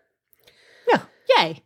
[0.88, 1.02] Yeah.
[1.36, 1.62] Yay.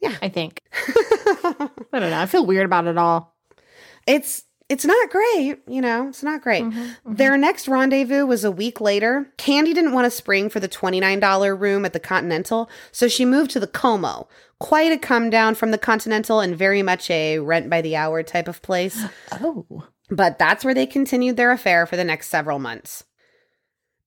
[0.00, 0.16] Yeah.
[0.20, 0.62] I think.
[0.72, 2.20] I don't know.
[2.20, 3.36] I feel weird about it all.
[4.06, 6.64] It's it's not great, you know, it's not great.
[6.64, 9.32] Mm-hmm, Their next rendezvous was a week later.
[9.36, 13.50] Candy didn't want to spring for the $29 room at the Continental, so she moved
[13.52, 14.28] to the Como.
[14.58, 18.22] Quite a come down from the Continental and very much a rent by the hour
[18.22, 19.02] type of place.
[19.32, 19.84] Oh.
[20.10, 23.04] But that's where they continued their affair for the next several months.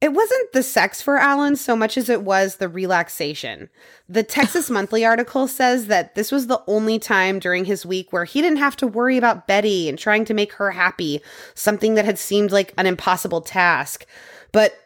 [0.01, 3.69] It wasn't the sex for Alan so much as it was the relaxation.
[4.10, 8.25] The Texas Monthly article says that this was the only time during his week where
[8.25, 11.21] he didn't have to worry about Betty and trying to make her happy,
[11.53, 14.05] something that had seemed like an impossible task.
[14.51, 14.77] But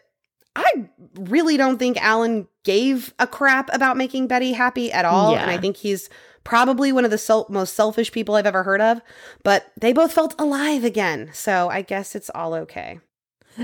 [0.56, 5.34] I really don't think Alan gave a crap about making Betty happy at all.
[5.34, 5.42] Yeah.
[5.42, 6.10] And I think he's
[6.44, 9.02] probably one of the sel- most selfish people I've ever heard of.
[9.44, 11.32] But they both felt alive again.
[11.34, 13.00] So I guess it's all okay.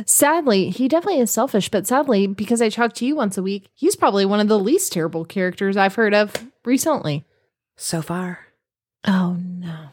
[0.06, 3.70] Sadly, he definitely is selfish, but sadly, because I talk to you once a week,
[3.74, 6.34] he's probably one of the least terrible characters I've heard of
[6.66, 7.26] recently.
[7.78, 8.40] So far.
[9.08, 9.90] Oh no.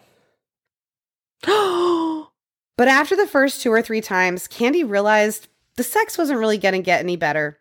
[2.79, 6.73] But after the first two or three times, Candy realized the sex wasn't really going
[6.73, 7.59] to get any better.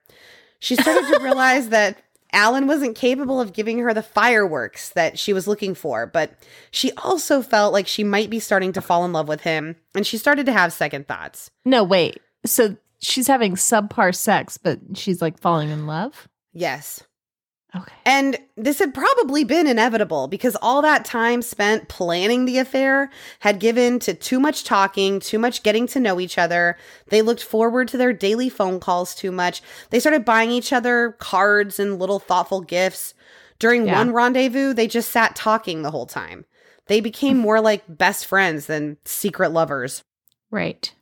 [0.59, 2.01] She started to realize that
[2.33, 6.31] Alan wasn't capable of giving her the fireworks that she was looking for, but
[6.71, 10.07] she also felt like she might be starting to fall in love with him, and
[10.07, 11.51] she started to have second thoughts.
[11.65, 12.21] no, wait.
[12.45, 16.27] So she's having subpar sex, but she's like falling in love?
[16.53, 17.03] Yes.
[17.73, 17.93] Okay.
[18.05, 23.59] And this had probably been inevitable because all that time spent planning the affair had
[23.61, 26.77] given to too much talking, too much getting to know each other.
[27.07, 29.61] They looked forward to their daily phone calls too much.
[29.89, 33.13] They started buying each other cards and little thoughtful gifts.
[33.57, 33.99] During Yeah.
[33.99, 36.43] one rendezvous, they just sat talking the whole time.
[36.87, 40.03] They became more like best friends than secret lovers.
[40.49, 40.93] Right.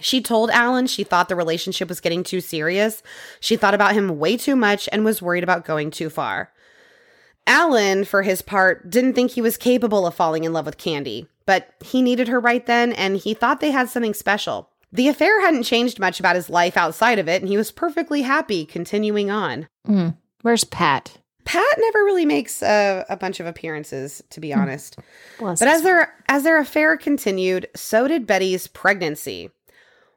[0.00, 3.02] She told Alan she thought the relationship was getting too serious.
[3.40, 6.50] She thought about him way too much and was worried about going too far.
[7.46, 11.28] Alan, for his part, didn't think he was capable of falling in love with Candy,
[11.46, 14.70] but he needed her right then and he thought they had something special.
[14.94, 18.22] The affair hadn't changed much about his life outside of it, and he was perfectly
[18.22, 19.66] happy continuing on.
[19.88, 20.16] Mm.
[20.42, 21.18] Where's Pat?
[21.44, 24.96] Pat never really makes a, a bunch of appearances, to be honest.
[25.40, 29.50] Bless But as their as their affair continued, so did Betty's pregnancy.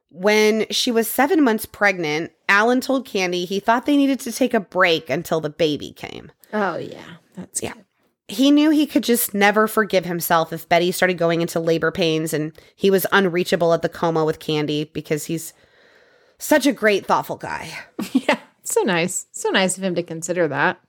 [0.10, 4.54] When she was seven months pregnant, Alan told Candy he thought they needed to take
[4.54, 6.32] a break until the baby came.
[6.54, 7.74] Oh yeah, that's Yeah.
[7.74, 7.84] good.
[8.30, 12.34] He knew he could just never forgive himself if Betty started going into labor pains
[12.34, 15.54] and he was unreachable at the coma with Candy because he's
[16.38, 17.72] such a great, thoughtful guy.
[18.13, 19.28] Yeah, so nice.
[19.32, 20.80] So nice of him to consider that.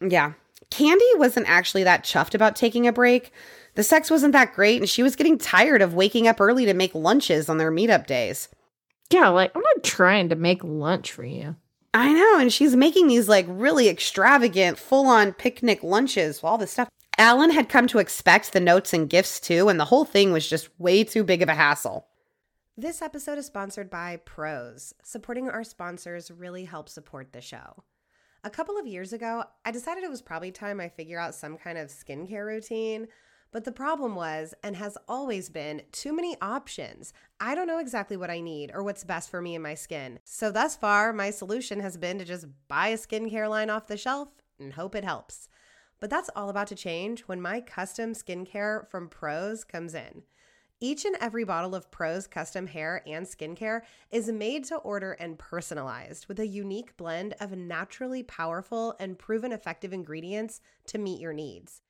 [0.00, 0.32] Yeah.
[0.70, 3.32] Candy wasn't actually that chuffed about taking a break.
[3.74, 6.74] The sex wasn't that great, and she was getting tired of waking up early to
[6.74, 8.48] make lunches on their meetup days.
[9.10, 11.56] Yeah, like I'm not trying to make lunch for you.
[11.94, 16.72] I know, and she's making these like really extravagant, full on picnic lunches, all this
[16.72, 16.88] stuff.
[17.16, 20.48] Alan had come to expect the notes and gifts too, and the whole thing was
[20.48, 22.06] just way too big of a hassle.
[22.76, 24.94] This episode is sponsored by Prose.
[25.02, 27.82] Supporting our sponsors really helps support the show.
[28.44, 31.58] A couple of years ago, I decided it was probably time I figure out some
[31.58, 33.08] kind of skincare routine.
[33.50, 37.14] But the problem was, and has always been, too many options.
[37.40, 40.18] I don't know exactly what I need or what's best for me and my skin.
[40.24, 43.96] So, thus far, my solution has been to just buy a skincare line off the
[43.96, 45.48] shelf and hope it helps.
[45.98, 50.22] But that's all about to change when my custom skincare from Prose comes in.
[50.80, 53.80] Each and every bottle of Prose custom hair and skincare
[54.12, 59.52] is made to order and personalized with a unique blend of naturally powerful and proven
[59.52, 61.82] effective ingredients to meet your needs.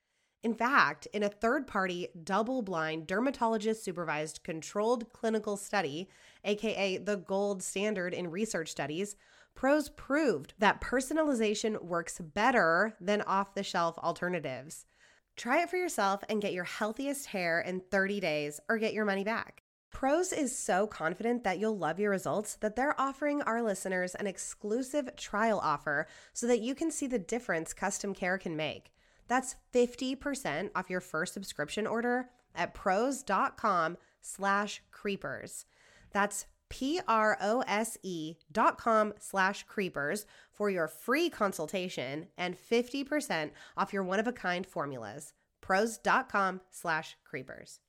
[0.45, 6.09] In fact, in a third party, double blind, dermatologist supervised controlled clinical study,
[6.45, 9.17] aka the gold standard in research studies,
[9.57, 14.87] Prose proved that personalization works better than off the shelf alternatives.
[15.35, 19.05] Try it for yourself and get your healthiest hair in 30 days or get your
[19.05, 19.65] money back.
[19.91, 24.29] Prose is so confident that you'll love your results that they're offering our listeners an
[24.29, 28.93] exclusive trial offer so that you can see the difference custom care can make.
[29.29, 35.67] That's 50% off your first subscription order at prose.com slash creepers.
[36.13, 44.67] That's P-R-O-S-E dot com slash creepers for your free consultation and 50% off your one-of-a-kind
[44.67, 45.33] formulas.
[45.61, 47.81] Prose.com slash creepers.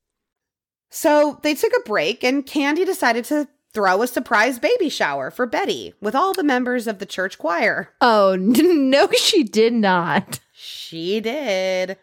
[0.90, 5.46] So they took a break and Candy decided to throw a surprise baby shower for
[5.46, 7.90] Betty with all the members of the church choir.
[8.00, 10.40] Oh no, she did not.
[10.52, 11.96] She did.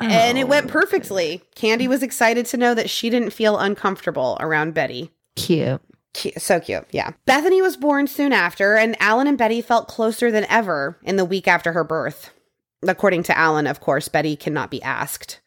[0.00, 0.68] And it went oh.
[0.70, 1.42] perfectly.
[1.54, 5.10] Candy was excited to know that she didn't feel uncomfortable around Betty.
[5.36, 5.80] Cute.
[6.14, 7.12] Cute, so cute, yeah.
[7.26, 11.24] Bethany was born soon after, and Alan and Betty felt closer than ever in the
[11.24, 12.30] week after her birth.
[12.82, 15.40] According to Alan, of course, Betty cannot be asked.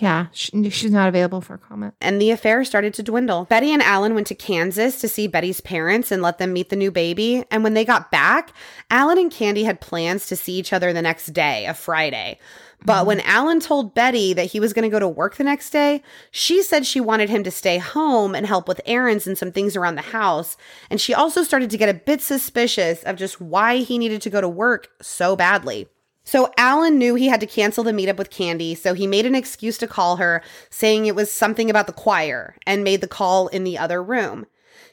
[0.00, 1.94] Yeah, she, she's not available for comment.
[2.00, 3.44] And the affair started to dwindle.
[3.44, 6.76] Betty and Alan went to Kansas to see Betty's parents and let them meet the
[6.76, 7.44] new baby.
[7.50, 8.54] And when they got back,
[8.90, 12.38] Alan and Candy had plans to see each other the next day, a Friday.
[12.82, 13.06] But mm-hmm.
[13.08, 16.02] when Alan told Betty that he was going to go to work the next day,
[16.30, 19.76] she said she wanted him to stay home and help with errands and some things
[19.76, 20.56] around the house.
[20.88, 24.30] And she also started to get a bit suspicious of just why he needed to
[24.30, 25.88] go to work so badly.
[26.24, 29.34] So Alan knew he had to cancel the meetup with Candy, so he made an
[29.34, 33.48] excuse to call her, saying it was something about the choir, and made the call
[33.48, 34.46] in the other room.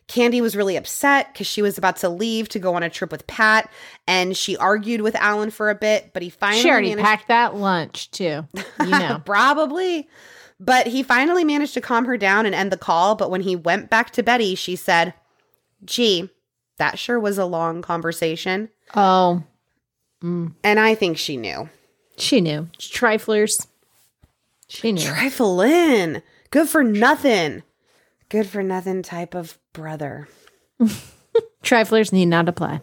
[0.07, 3.11] Candy was really upset because she was about to leave to go on a trip
[3.11, 3.69] with Pat,
[4.07, 7.27] and she argued with Alan for a bit, but he finally She already managed- packed
[7.27, 8.45] that lunch too.
[8.79, 9.21] You know.
[9.25, 10.07] Probably.
[10.59, 13.13] But he finally managed to calm her down and end the call.
[13.15, 15.13] But when he went back to Betty, she said,
[15.85, 16.29] Gee,
[16.77, 18.69] that sure was a long conversation.
[18.95, 19.43] oh,
[20.21, 21.69] And I think she knew.
[22.17, 22.69] she knew.
[22.79, 23.67] Triflers.
[24.67, 25.01] She knew.
[25.01, 26.21] Triflin.
[26.49, 27.63] Good for nothing.
[28.29, 30.27] Good for nothing type of brother.
[31.63, 32.81] Triflers need not apply.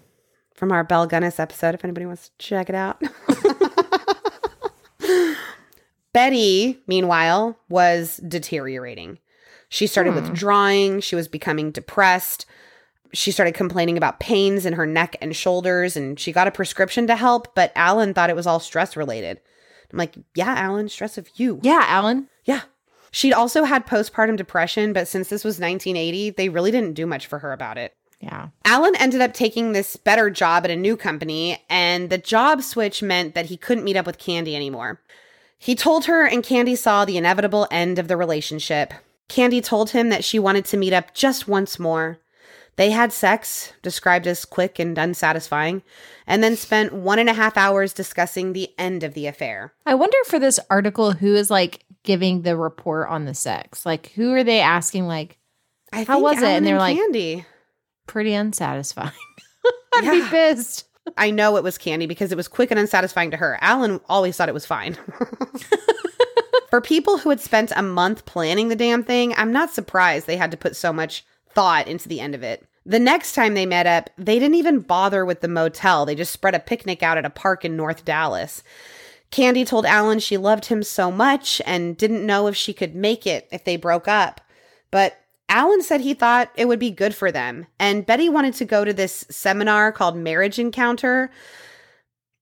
[0.54, 3.02] From our Belle Gunness episode, if anybody wants to check it out.
[6.12, 9.18] Betty, meanwhile, was deteriorating.
[9.68, 10.94] She started withdrawing.
[10.94, 11.00] Hmm.
[11.00, 12.46] She was becoming depressed.
[13.14, 17.06] She started complaining about pains in her neck and shoulders, and she got a prescription
[17.06, 19.40] to help, but Alan thought it was all stress related.
[19.92, 21.60] I'm like, yeah, Alan, stress of you.
[21.62, 22.28] Yeah, Alan.
[22.44, 22.62] Yeah.
[23.12, 27.28] She'd also had postpartum depression, but since this was 1980, they really didn't do much
[27.28, 27.94] for her about it.
[28.18, 28.48] Yeah.
[28.64, 33.02] Alan ended up taking this better job at a new company, and the job switch
[33.02, 35.00] meant that he couldn't meet up with Candy anymore.
[35.58, 38.92] He told her, and Candy saw the inevitable end of the relationship.
[39.28, 42.18] Candy told him that she wanted to meet up just once more.
[42.76, 45.82] They had sex, described as quick and unsatisfying,
[46.26, 49.72] and then spent one and a half hours discussing the end of the affair.
[49.86, 53.86] I wonder for this article who is like giving the report on the sex.
[53.86, 55.38] Like who are they asking like
[55.92, 56.44] I How was it?
[56.44, 57.46] And they're like- Candy.
[58.08, 59.12] pretty unsatisfying.
[59.94, 60.10] I'd Yeah.
[60.12, 60.86] be pissed.
[61.16, 63.58] I know it was Candy because it was quick and unsatisfying to her.
[63.60, 64.96] Alan always thought it was fine.
[66.70, 70.36] For people who had spent a month planning the damn thing, I'm not surprised they
[70.36, 72.66] had to put so much thought into the end of it.
[72.86, 76.04] The next time they met up, they didn't even bother with the motel.
[76.04, 78.62] They just spread a picnic out at a park in North Dallas.
[79.30, 83.26] Candy told Alan she loved him so much and didn't know if she could make
[83.26, 84.40] it if they broke up.
[84.90, 85.16] But
[85.48, 87.66] Alan said he thought it would be good for them.
[87.80, 91.30] And Betty wanted to go to this seminar called Marriage Encounter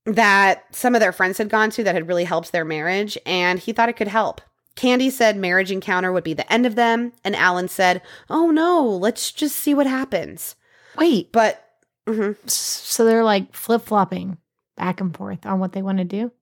[0.05, 3.17] that some of their friends had gone to that had really helped their marriage.
[3.25, 4.41] And he thought it could help.
[4.75, 7.13] Candy said Marriage Encounter would be the end of them.
[7.25, 10.57] And Alan said, Oh no, let's just see what happens.
[10.97, 11.65] Wait, But
[12.07, 12.37] mhm.
[12.49, 14.39] so they're like flip flopping
[14.77, 16.33] back and forth on what they want to do?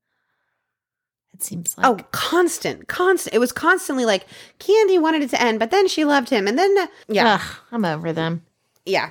[1.34, 3.34] It seems like oh, constant, constant.
[3.34, 4.26] It was constantly like
[4.58, 6.46] Candy wanted it to end, but then she loved him.
[6.46, 7.34] And then, yeah.
[7.34, 8.42] Ugh, I'm over them.
[8.84, 9.10] Yeah.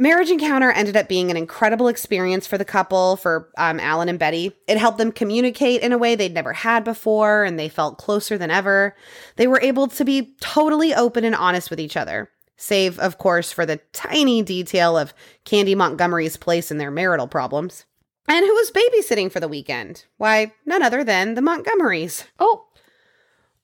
[0.00, 4.18] Marriage Encounter ended up being an incredible experience for the couple, for um, Alan and
[4.18, 4.52] Betty.
[4.68, 8.38] It helped them communicate in a way they'd never had before, and they felt closer
[8.38, 8.94] than ever.
[9.34, 13.50] They were able to be totally open and honest with each other, save, of course,
[13.50, 15.12] for the tiny detail of
[15.44, 17.84] Candy Montgomery's place in their marital problems.
[18.28, 20.04] And who was babysitting for the weekend?
[20.16, 22.24] Why, none other than the Montgomerys.
[22.38, 22.66] Oh,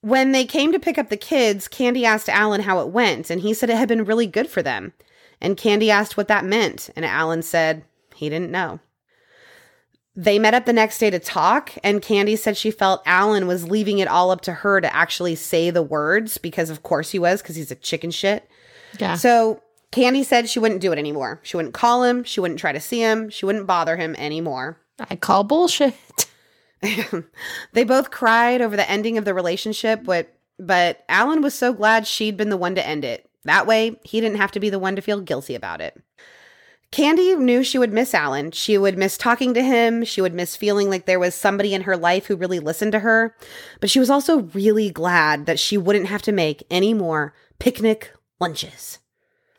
[0.01, 3.41] When they came to pick up the kids, Candy asked Alan how it went, and
[3.41, 4.95] he said it had been really good for them.
[5.41, 8.80] And Candy asked what that meant, and Alan said he didn't know.
[10.16, 13.68] They met up the next day to talk, and Candy said she felt Alan was
[13.68, 17.18] leaving it all up to her to actually say the words, because of course he
[17.18, 18.49] was, because he's a chicken shit.
[19.01, 19.16] yeah.
[19.16, 19.61] So
[19.91, 21.41] Candy said she wouldn't do it anymore.
[21.43, 24.78] She wouldn't call him, she wouldn't try to see him, she wouldn't bother him anymore.
[24.99, 25.95] I call bullshit.
[27.72, 32.07] they both cried over the ending of the relationship, but but Alan was so glad
[32.07, 33.24] she'd been the one to end it.
[33.45, 36.01] That way, he didn't have to be the one to feel guilty about it.
[36.90, 38.53] Candy knew she would miss Alan.
[38.53, 40.05] She would miss talking to him.
[40.05, 43.01] She would miss feeling like there was somebody in her life who really listened to
[43.01, 43.34] her.
[43.80, 48.12] But she was also really glad that she wouldn't have to make any more picnic
[48.40, 49.01] lunches.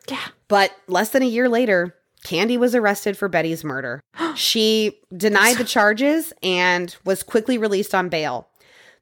[0.08, 0.28] Yeah.
[0.48, 4.00] But less than a year later, Candy was arrested for Betty's murder.
[4.34, 8.48] she denied the charges and was quickly released on bail.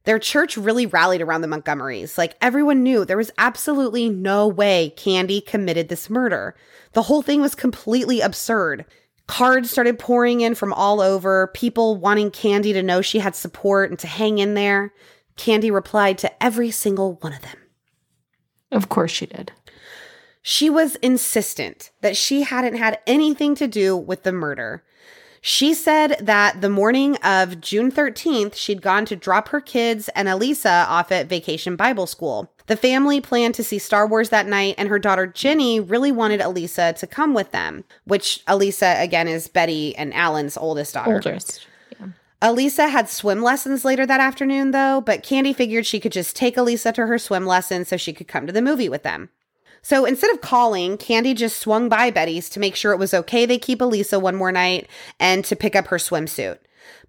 [0.05, 2.19] Their church really rallied around the Montgomerys.
[2.19, 6.55] Like everyone knew there was absolutely no way Candy committed this murder.
[6.93, 8.85] The whole thing was completely absurd.
[9.27, 13.91] Cards started pouring in from all over, people wanting Candy to know she had support
[13.91, 14.93] and to hang in there.
[15.37, 17.57] Candy replied to every single one of them.
[18.71, 19.53] Of course she did.
[20.43, 24.85] She was insistent that she hadn't had anything to do with the murder.
[25.47, 30.27] She said that the morning of June 13th, she'd gone to drop her kids and
[30.27, 32.51] Elisa off at Vacation Bible School.
[32.67, 36.41] The family planned to see Star Wars that night, and her daughter Jenny really wanted
[36.41, 41.17] Elisa to come with them, which Elisa, again, is Betty and Alan's oldest daughter.
[41.17, 41.67] Oldest.
[42.01, 42.07] Yeah.
[42.41, 46.57] Elisa had swim lessons later that afternoon, though, but Candy figured she could just take
[46.57, 49.29] Elisa to her swim lesson so she could come to the movie with them.
[49.85, 53.45] So instead of calling, Candy just swung by Betty's to make sure it was okay
[53.45, 54.89] they keep Elisa one more night
[55.21, 56.59] and to pick up her swimsuit.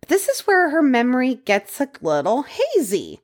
[0.01, 3.21] But this is where her memory gets a little hazy.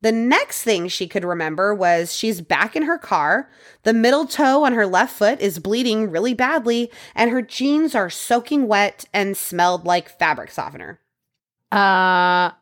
[0.00, 3.50] The next thing she could remember was she's back in her car.
[3.82, 8.08] The middle toe on her left foot is bleeding really badly, and her jeans are
[8.08, 11.00] soaking wet and smelled like fabric softener.
[11.70, 12.52] Uh,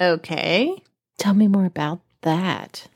[0.00, 0.82] okay.
[1.16, 2.88] Tell me more about that.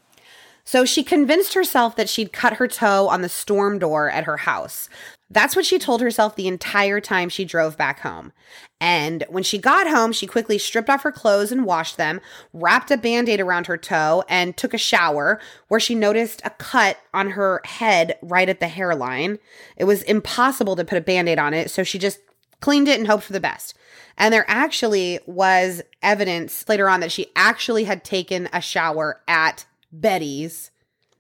[0.73, 4.39] So she convinced herself that she'd cut her toe on the storm door at her
[4.39, 4.89] house.
[5.29, 8.33] That's what she told herself the entire time she drove back home.
[8.81, 12.23] And when she got home, she quickly stripped off her clothes and washed them,
[12.55, 16.49] wrapped a band aid around her toe, and took a shower where she noticed a
[16.49, 19.39] cut on her head right at the hairline.
[19.77, 22.19] It was impossible to put a band aid on it, so she just
[22.61, 23.77] cleaned it and hoped for the best.
[24.17, 29.67] And there actually was evidence later on that she actually had taken a shower at
[29.93, 30.71] Betty's.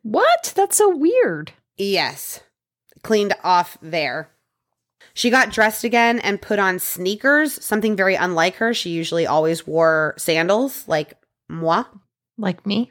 [0.02, 0.52] What?
[0.56, 1.52] That's so weird.
[1.76, 2.40] Yes.
[3.02, 4.30] Cleaned off there.
[5.14, 8.72] She got dressed again and put on sneakers, something very unlike her.
[8.72, 11.14] She usually always wore sandals, like
[11.48, 11.84] moi.
[12.38, 12.90] Like me?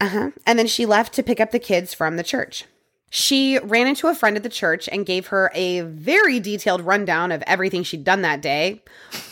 [0.00, 0.30] Uh huh.
[0.46, 2.64] And then she left to pick up the kids from the church.
[3.10, 7.32] She ran into a friend at the church and gave her a very detailed rundown
[7.32, 8.82] of everything she'd done that day,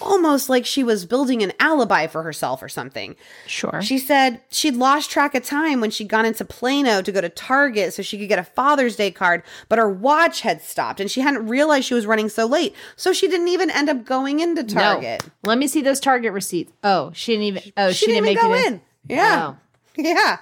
[0.00, 3.16] almost like she was building an alibi for herself or something.
[3.46, 3.82] Sure.
[3.82, 7.28] She said she'd lost track of time when she'd gone into Plano to go to
[7.28, 11.10] Target so she could get a Father's Day card, but her watch had stopped and
[11.10, 12.74] she hadn't realized she was running so late.
[12.96, 15.22] So she didn't even end up going into Target.
[15.24, 15.50] No.
[15.50, 16.72] Let me see those Target receipts.
[16.82, 17.62] Oh, she didn't even.
[17.76, 18.80] Oh, she, she didn't, didn't even make go it in.
[19.08, 19.54] Yeah.
[19.54, 19.56] Oh.
[19.98, 20.38] Yeah.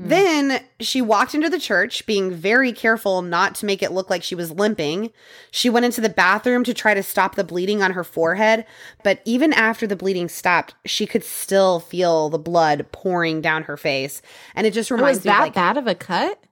[0.00, 0.08] Mm.
[0.08, 4.22] Then she walked into the church, being very careful not to make it look like
[4.22, 5.10] she was limping.
[5.50, 8.64] She went into the bathroom to try to stop the bleeding on her forehead,
[9.02, 13.76] but even after the bleeding stopped, she could still feel the blood pouring down her
[13.76, 14.22] face.
[14.54, 16.44] And it just oh, reminds Was me of that like, bad of a cut?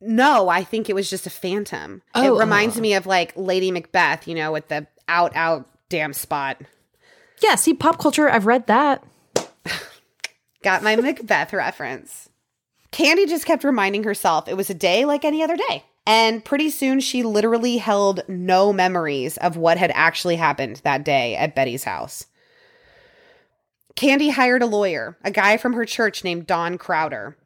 [0.00, 2.02] no, I think it was just a phantom.
[2.14, 2.36] Oh.
[2.36, 6.60] it reminds me of like Lady Macbeth, you know, with the out, out damn spot.
[7.42, 9.04] Yeah, see, pop culture, I've read that.
[10.62, 12.28] Got my Macbeth reference.
[12.94, 15.84] Candy just kept reminding herself it was a day like any other day.
[16.06, 21.34] And pretty soon she literally held no memories of what had actually happened that day
[21.34, 22.26] at Betty's house.
[23.96, 27.36] Candy hired a lawyer, a guy from her church named Don Crowder.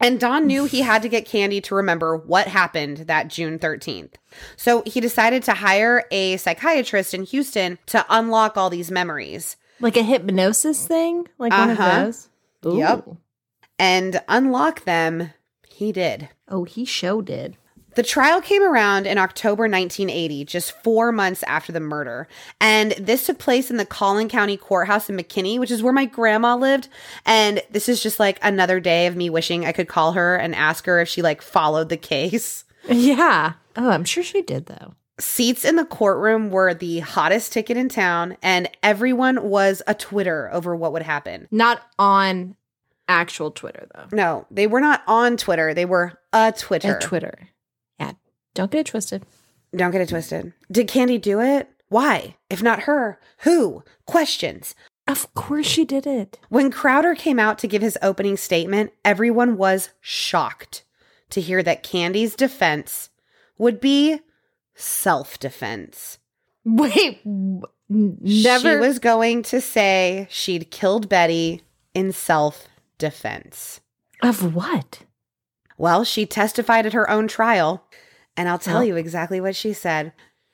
[0.00, 4.14] And Don knew he had to get Candy to remember what happened that June 13th.
[4.56, 9.56] So he decided to hire a psychiatrist in Houston to unlock all these memories.
[9.78, 11.28] Like a hypnosis thing?
[11.38, 11.82] Like one Uh-huh.
[12.00, 12.28] of those?
[12.76, 13.08] Yep.
[13.78, 15.32] And unlock them,
[15.68, 16.28] he did.
[16.48, 17.56] Oh, he show did.
[17.96, 22.28] The trial came around in October 1980, just four months after the murder.
[22.60, 26.04] And this took place in the Collin County Courthouse in McKinney, which is where my
[26.04, 26.88] grandma lived.
[27.24, 30.54] And this is just like another day of me wishing I could call her and
[30.54, 32.64] ask her if she like followed the case.
[32.88, 33.54] Yeah.
[33.74, 34.94] Oh, I'm sure she did though.
[35.18, 40.48] Seats in the courtroom were the hottest ticket in town, and everyone was a Twitter
[40.52, 41.48] over what would happen.
[41.50, 42.54] Not on
[43.08, 44.06] actual Twitter though.
[44.12, 46.96] No, they were not on Twitter, they were a Twitter.
[46.96, 47.48] At Twitter.
[47.98, 48.12] Yeah.
[48.54, 49.24] Don't get it twisted.
[49.74, 50.52] Don't get it twisted.
[50.70, 51.68] Did Candy do it?
[51.88, 52.36] Why?
[52.50, 53.84] If not her, who?
[54.06, 54.74] Questions.
[55.06, 56.38] Of course she did it.
[56.48, 60.84] When Crowder came out to give his opening statement, everyone was shocked
[61.30, 63.10] to hear that Candy's defense
[63.58, 64.20] would be
[64.74, 66.18] self defense.
[66.64, 68.72] Wait, never.
[68.74, 71.62] She was going to say she'd killed Betty
[71.94, 72.66] in self
[72.98, 73.80] defense.
[74.22, 75.00] of what?
[75.78, 77.86] Well, she testified at her own trial,
[78.36, 78.82] and I'll tell Oh.
[78.82, 80.12] you exactly what she said.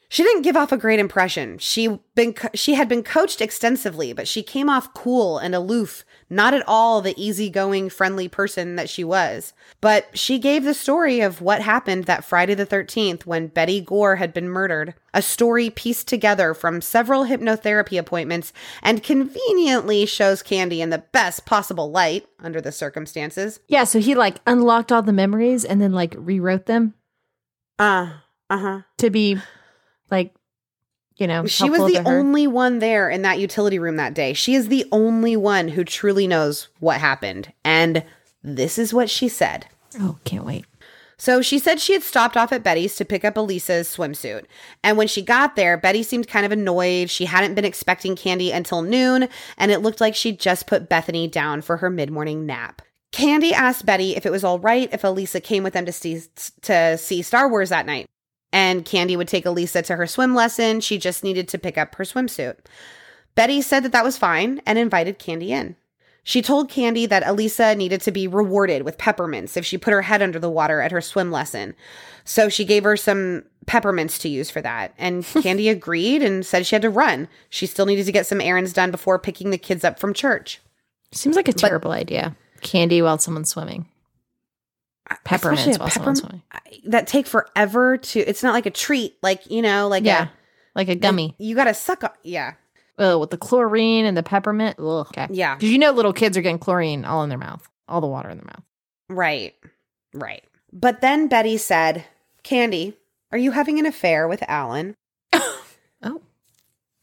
[0.09, 1.59] She didn't give off a great impression.
[1.59, 6.05] She been co- she had been coached extensively, but she came off cool and aloof,
[6.33, 9.53] not at all the easygoing, friendly person that she was.
[9.83, 14.17] But she gave the story of what happened that Friday the 13th when Betty Gore
[14.17, 18.53] had been murdered, a story pieced together from several hypnotherapy appointments
[18.83, 23.61] and conveniently shows Candy in the best possible light under the circumstances.
[23.69, 26.95] Yeah, so he like unlocked all the memories and then like rewrote them
[27.79, 28.11] Uh,
[28.49, 28.83] uh-huh.
[28.99, 29.39] to be
[30.11, 30.35] like,
[31.17, 34.33] you know, She was the only one there in that utility room that day.
[34.33, 37.53] She is the only one who truly knows what happened.
[37.65, 38.05] And
[38.43, 39.67] this is what she said.
[40.01, 40.65] Oh, can't wait.
[41.19, 44.45] So she said she had stopped off at Betty's to pick up Elisa's swimsuit.
[44.83, 47.11] And when she got there, Betty seemed kind of annoyed.
[47.11, 51.29] She hadn't been expecting Candy until noon, and it looked like she'd just put Bethany
[51.29, 52.83] down for her mid morning nap.
[53.13, 56.23] Candy asked Betty if it was all right if Elisa came with them to see,
[56.63, 58.07] to see Star Wars that night.
[58.53, 60.81] And Candy would take Elisa to her swim lesson.
[60.81, 62.57] She just needed to pick up her swimsuit.
[63.35, 65.77] Betty said that that was fine and invited Candy in.
[66.25, 70.03] She told Candy that Elisa needed to be rewarded with peppermints if she put her
[70.03, 71.75] head under the water at her swim lesson.
[72.25, 74.95] So she gave her some peppermints to use for that.
[74.99, 77.29] And Candy agreed and said she had to run.
[77.51, 80.61] She still needed to get some errands done before picking the kids up from church.
[81.11, 82.37] Seems like a terrible idea.
[82.61, 83.89] Candy while someone's swimming.
[85.25, 86.43] Peppermints Especially a someone's pepperm-.
[86.87, 90.25] That take forever to, it's not like a treat, like, you know, like Yeah.
[90.25, 90.29] a,
[90.75, 91.35] Like a gummy.
[91.39, 92.55] you got to suck on, yeah.
[92.99, 94.79] Oh, with the chlorine and the peppermint.
[94.79, 95.07] Ugh.
[95.09, 95.27] Okay.
[95.31, 95.55] Yeah.
[95.55, 97.69] Because you know little kids are getting chlorine all in their mouth.
[97.89, 98.63] All the water in their mouth.
[99.09, 99.55] Right.
[100.15, 100.45] Right.
[100.73, 102.05] But then Betty said,
[102.43, 102.97] Candy,
[103.31, 104.95] are you having an affair with Alan?
[106.05, 106.21] Oh.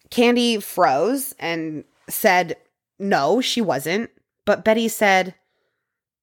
[0.09, 2.57] Candy froze and said,
[2.99, 4.09] No, she wasn't.
[4.45, 5.35] But Betty said,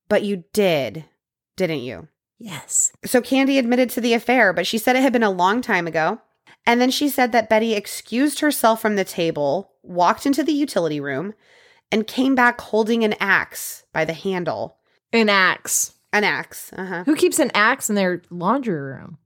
[0.09, 1.05] But you did,
[1.57, 2.09] didn't you?
[2.39, 2.93] Yes.
[3.05, 5.87] So Candy admitted to the affair, but she said it had been a long time
[5.87, 6.21] ago.
[6.67, 11.01] And then she said that Betty excused herself from the table, walked into the utility
[11.01, 11.33] room,
[11.93, 14.77] and came back holding an axe by the handle.
[15.13, 15.95] An axe.
[16.13, 16.73] An axe.
[16.77, 17.05] Uh huh.
[17.05, 19.19] Who keeps an axe in their laundry room?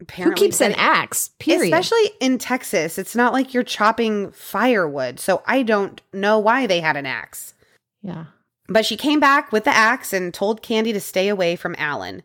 [0.00, 1.30] Apparently, Who keeps an axe?
[1.40, 1.74] Period.
[1.74, 5.18] Especially in Texas, it's not like you're chopping firewood.
[5.18, 7.54] So I don't know why they had an axe.
[8.02, 8.26] yeah.
[8.68, 12.22] But she came back with the axe and told Candy to stay away from Alan.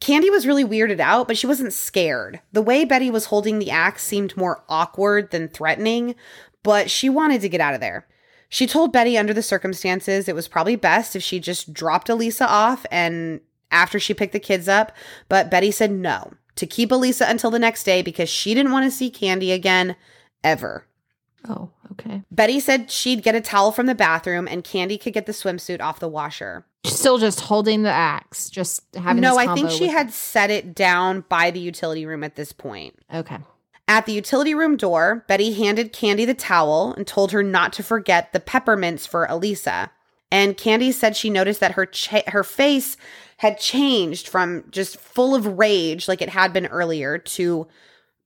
[0.00, 2.40] Candy was really weirded out, but she wasn't scared.
[2.52, 6.14] The way Betty was holding the axe seemed more awkward than threatening,
[6.62, 8.06] but she wanted to get out of there.
[8.48, 12.46] She told Betty under the circumstances it was probably best if she just dropped Elisa
[12.46, 14.92] off and after she picked the kids up,
[15.28, 18.84] but Betty said no, to keep Elisa until the next day because she didn't want
[18.84, 19.96] to see Candy again
[20.44, 20.84] ever.
[21.48, 22.22] Oh, okay.
[22.30, 25.80] Betty said she'd get a towel from the bathroom and Candy could get the swimsuit
[25.80, 26.64] off the washer.
[26.84, 29.20] Still just holding the axe, just having.
[29.20, 32.98] no, I think she had set it down by the utility room at this point.
[33.12, 33.38] Okay.
[33.88, 37.82] At the utility room door, Betty handed Candy the towel and told her not to
[37.82, 39.90] forget the peppermints for Elisa.
[40.30, 42.96] And Candy said she noticed that her cha- her face
[43.38, 47.66] had changed from just full of rage like it had been earlier to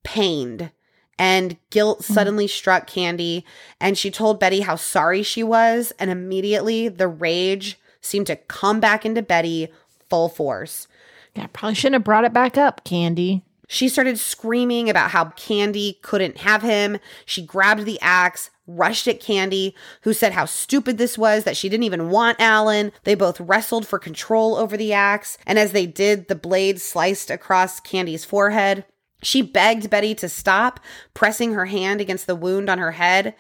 [0.05, 0.71] pained.
[1.19, 2.13] And guilt mm-hmm.
[2.13, 3.45] suddenly struck Candy,
[3.81, 8.81] and she told Betty how sorry she was, and immediately the rage seemed to come
[8.81, 9.73] back into Betty
[10.09, 10.89] full force.
[11.35, 13.43] Yeah, probably shouldn't have brought it back up, Candy.
[13.69, 16.99] She started screaming about how Candy couldn't have him.
[17.25, 21.69] She grabbed the axe, rushed at Candy, who said how stupid this was, that she
[21.69, 22.93] didn't even want Alan.
[23.05, 27.31] They both wrestled for control over the axe, and as they did, the blade sliced
[27.31, 28.85] across Candy's forehead.
[29.27, 30.79] She begged Betty to stop,
[31.13, 33.35] pressing her hand against the wound on her head.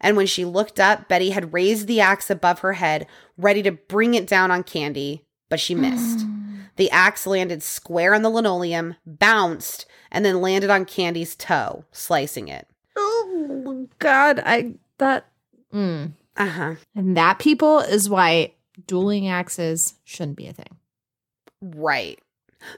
[0.00, 3.72] And when she looked up, Betty had raised the axe above her head, ready to
[3.72, 6.24] bring it down on Candy, but she missed.
[6.76, 12.46] The axe landed square on the linoleum, bounced, and then landed on Candy's toe, slicing
[12.46, 12.68] it.
[12.94, 15.26] Oh God, I that.
[15.72, 16.12] Mm.
[16.36, 16.74] Uh huh.
[16.94, 18.52] And that people is why
[18.86, 20.76] dueling axes shouldn't be a thing.
[21.60, 22.20] Right.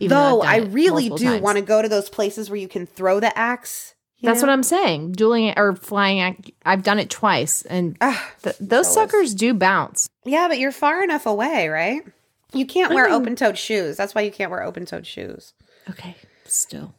[0.01, 2.87] Even Though I've I really do want to go to those places where you can
[2.87, 3.95] throw the axe.
[4.23, 4.47] That's know?
[4.49, 5.13] what I'm saying.
[5.13, 6.21] Dueling or flying.
[6.21, 10.09] ax- I've done it twice, and Ah, th- those suckers do bounce.
[10.25, 12.03] yeah, but you're far enough away, right?
[12.53, 13.97] You can't wear I mean- open toed shoes.
[13.97, 15.53] That's why you can't wear open toed shoes.
[15.91, 16.17] Okay,
[16.47, 16.95] still,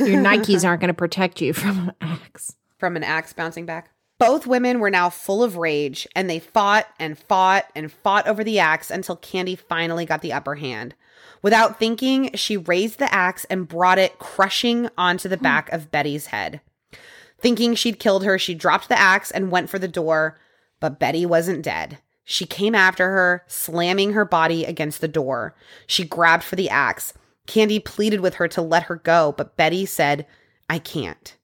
[0.00, 2.56] your Nikes aren't going to protect you from an axe.
[2.78, 3.90] from an axe bouncing back.
[4.20, 8.44] Both women were now full of rage and they fought and fought and fought over
[8.44, 10.94] the axe until Candy finally got the upper hand.
[11.40, 16.26] Without thinking, she raised the axe and brought it crushing onto the back of Betty's
[16.26, 16.60] head.
[17.38, 20.38] Thinking she'd killed her, she dropped the axe and went for the door,
[20.80, 21.96] but Betty wasn't dead.
[22.22, 25.54] She came after her, slamming her body against the door.
[25.86, 27.14] She grabbed for the axe.
[27.46, 30.26] Candy pleaded with her to let her go, but Betty said,
[30.68, 31.38] I can't.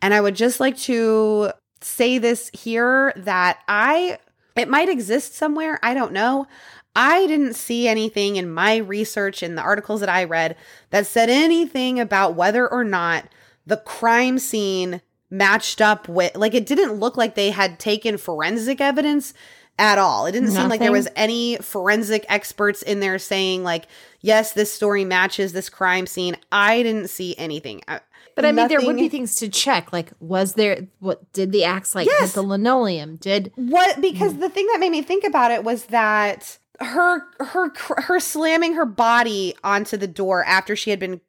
[0.00, 1.50] And I would just like to
[1.86, 4.18] say this here that I,
[4.56, 5.78] it might exist somewhere.
[5.82, 6.46] I don't know.
[6.94, 10.56] I didn't see anything in my research in the articles that I read
[10.90, 13.26] that said anything about whether or not
[13.66, 18.80] the crime scene matched up with, like, it didn't look like they had taken forensic
[18.80, 19.34] evidence
[19.78, 20.24] at all.
[20.24, 23.88] It didn't seem like there was any forensic experts in there saying, like,
[24.22, 26.36] yes, this story matches this crime scene.
[26.50, 27.82] I didn't see anything.
[27.86, 28.00] I-
[28.36, 29.92] But I mean, there would be things to check.
[29.92, 33.16] Like, was there what did the axe like hit the linoleum?
[33.16, 34.40] Did What because Mm.
[34.40, 37.72] the thing that made me think about it was that her her
[38.02, 41.20] her slamming her body onto the door after she had been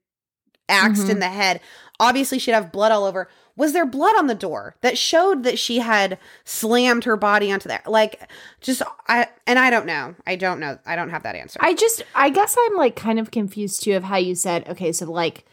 [0.69, 1.11] axed Mhm.
[1.11, 1.61] in the head.
[1.99, 3.29] Obviously she'd have blood all over.
[3.55, 7.69] Was there blood on the door that showed that she had slammed her body onto
[7.69, 7.81] there?
[7.87, 8.19] Like
[8.59, 10.13] just I and I don't know.
[10.27, 10.77] I don't know.
[10.85, 11.57] I don't have that answer.
[11.63, 14.91] I just I guess I'm like kind of confused too of how you said okay,
[14.91, 15.45] so like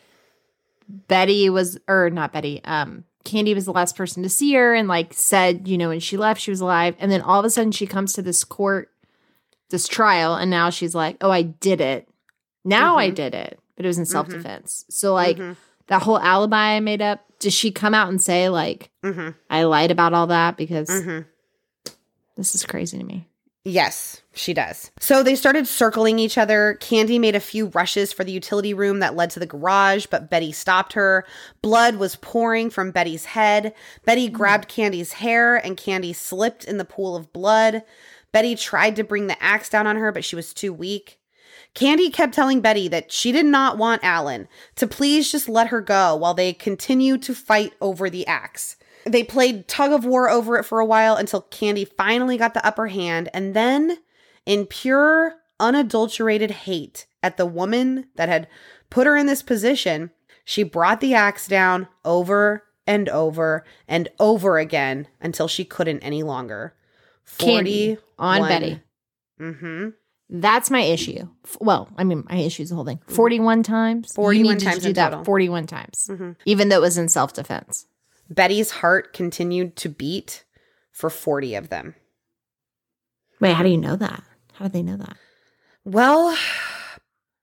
[0.88, 4.86] Betty was or not Betty, um Candy was the last person to see her and
[4.86, 6.94] like said, you know, when she left, she was alive.
[6.98, 8.90] And then all of a sudden she comes to this court,
[9.70, 12.06] this trial, and now she's like, oh, I did it.
[12.66, 13.14] Now I Mhm.
[13.14, 13.58] did it.
[13.76, 14.84] But it was in self defense.
[14.90, 15.38] So, like,
[15.88, 19.30] that whole alibi I made up, does she come out and say, like, Mm-hmm.
[19.50, 20.56] I lied about all that?
[20.58, 21.20] Because Mm-hmm.
[22.36, 23.26] this is crazy to me.
[23.66, 24.90] Yes, she does.
[25.00, 26.76] So they started circling each other.
[26.80, 30.28] Candy made a few rushes for the utility room that led to the garage, but
[30.28, 31.24] Betty stopped her.
[31.62, 33.72] Blood was pouring from Betty's head.
[34.04, 34.34] Betty hmm.
[34.34, 37.82] grabbed Candy's hair, and Candy slipped in the pool of blood.
[38.32, 41.18] Betty tried to bring the axe down on her, but she was too weak.
[41.72, 44.46] Candy kept telling Betty that she did not want Alan
[44.76, 48.76] to please just let her go while they continued to fight over the axe.
[49.06, 52.66] They played tug of war over it for a while until Candy finally got the
[52.66, 53.98] upper hand, and then,
[54.46, 58.48] in pure, unadulterated hate at the woman that had
[58.90, 60.10] put her in this position,
[60.44, 66.22] she brought the axe down over and over and over again until she couldn't any
[66.22, 66.74] longer.
[67.38, 68.80] Candy on Betty.
[69.40, 69.88] Mm-hmm.
[70.30, 71.28] That's my issue.
[71.60, 73.00] Well, I mean, my issue is the whole thing.
[73.08, 74.12] 41 times?
[74.14, 75.24] 41 you need times do that total.
[75.24, 76.36] 41 times, Mhm.
[76.44, 77.86] even though it was in self defense.
[78.30, 80.44] Betty's heart continued to beat
[80.92, 81.94] for 40 of them.
[83.40, 84.22] Wait, how do you know that?
[84.54, 85.16] How do they know that?
[85.84, 86.36] Well,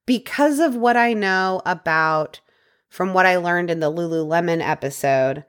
[0.05, 2.39] because of what I know about
[2.89, 5.45] from what I learned in the Lululemon episode,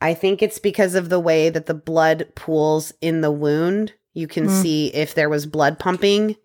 [0.00, 3.92] I think it's because of the way that the blood pools in the wound.
[4.14, 4.62] You can Mm.
[4.62, 6.36] see if there was blood pumping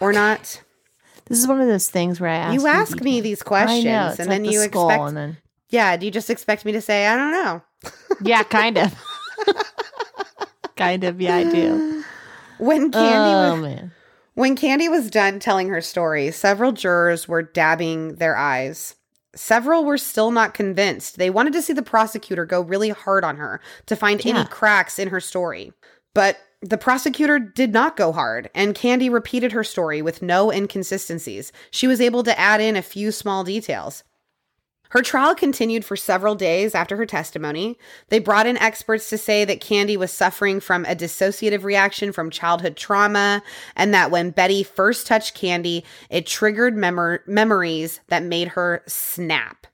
[0.00, 0.62] or not.
[1.26, 4.08] This is one of those things where I ask you ask me these questions know,
[4.10, 4.76] and like then the expect
[5.08, 5.36] and then
[5.70, 7.62] Yeah, do you just expect me to say I don't know?
[8.22, 8.94] yeah, kind of,
[10.76, 11.20] kind of.
[11.20, 12.04] Yeah, I do.
[12.58, 13.92] When Candy oh was man,
[14.34, 18.96] When Candy was done telling her story, several jurors were dabbing their eyes.
[19.34, 21.18] Several were still not convinced.
[21.18, 24.98] They wanted to see the prosecutor go really hard on her to find any cracks
[24.98, 25.72] in her story.
[26.14, 31.52] But the prosecutor did not go hard, and Candy repeated her story with no inconsistencies.
[31.70, 34.02] She was able to add in a few small details.
[34.90, 37.78] Her trial continued for several days after her testimony.
[38.08, 42.30] They brought in experts to say that Candy was suffering from a dissociative reaction from
[42.30, 43.42] childhood trauma,
[43.76, 49.66] and that when Betty first touched Candy, it triggered memor- memories that made her snap.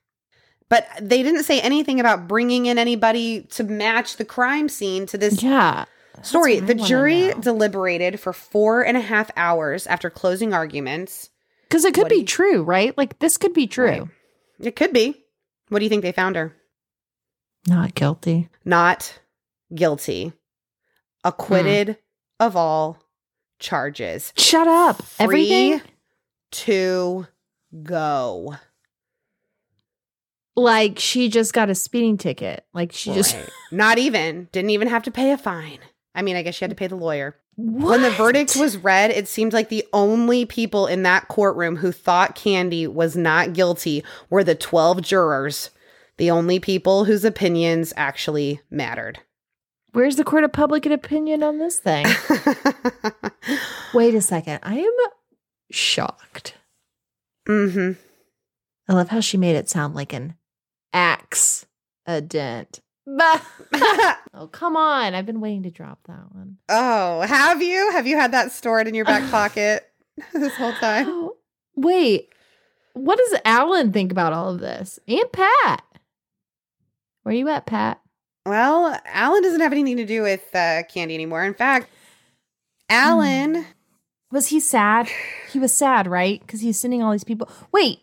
[0.67, 5.17] But they didn't say anything about bringing in anybody to match the crime scene to
[5.17, 5.85] this yeah.
[6.23, 6.59] Story.
[6.59, 11.29] The jury deliberated for four and a half hours after closing arguments.
[11.67, 12.97] Because it could What be you- true, right?
[12.97, 13.85] Like this could be true.
[13.85, 14.07] Right.
[14.59, 15.23] It could be.
[15.69, 16.55] What do you think they found her?
[17.67, 18.49] Not guilty.
[18.63, 19.19] Not
[19.73, 20.33] guilty.
[21.23, 21.97] Acquitted
[22.39, 22.99] of all
[23.59, 24.31] charges.
[24.37, 25.01] Shut up.
[25.01, 25.81] Free Everything.
[26.51, 27.27] to
[27.83, 28.55] go.
[30.55, 32.65] Like she just got a speeding ticket.
[32.73, 33.35] Like she just.
[33.71, 34.47] Not even.
[34.51, 35.79] Didn't even have to pay a fine.
[36.13, 37.35] I mean, I guess she had to pay the lawyer.
[37.55, 37.89] What?
[37.91, 41.91] When the verdict was read, it seemed like the only people in that courtroom who
[41.91, 45.69] thought Candy was not guilty were the 12 jurors,
[46.17, 49.19] the only people whose opinions actually mattered.
[49.93, 52.05] Where's the court of public opinion on this thing?
[53.93, 54.59] Wait a second.
[54.61, 54.93] I am
[55.71, 56.55] shocked.
[57.47, 57.91] hmm
[58.89, 60.35] I love how she made it sound like an
[60.91, 62.81] accident.
[64.37, 65.13] Oh, come on.
[65.13, 66.57] I've been waiting to drop that one.
[66.67, 67.89] oh, have you?
[67.91, 69.89] Have you had that stored in your back pocket
[70.33, 71.29] this whole time?
[71.75, 72.29] Wait.
[72.93, 74.99] What does Alan think about all of this?
[75.07, 75.83] And Pat.
[77.23, 78.01] Where are you at, Pat?
[78.45, 81.43] Well, Alan doesn't have anything to do with uh, Candy anymore.
[81.43, 81.89] In fact,
[82.89, 83.65] Alan.
[84.31, 85.09] Was he sad?
[85.51, 86.39] He was sad, right?
[86.41, 87.49] Because he's sending all these people.
[87.71, 87.99] Wait,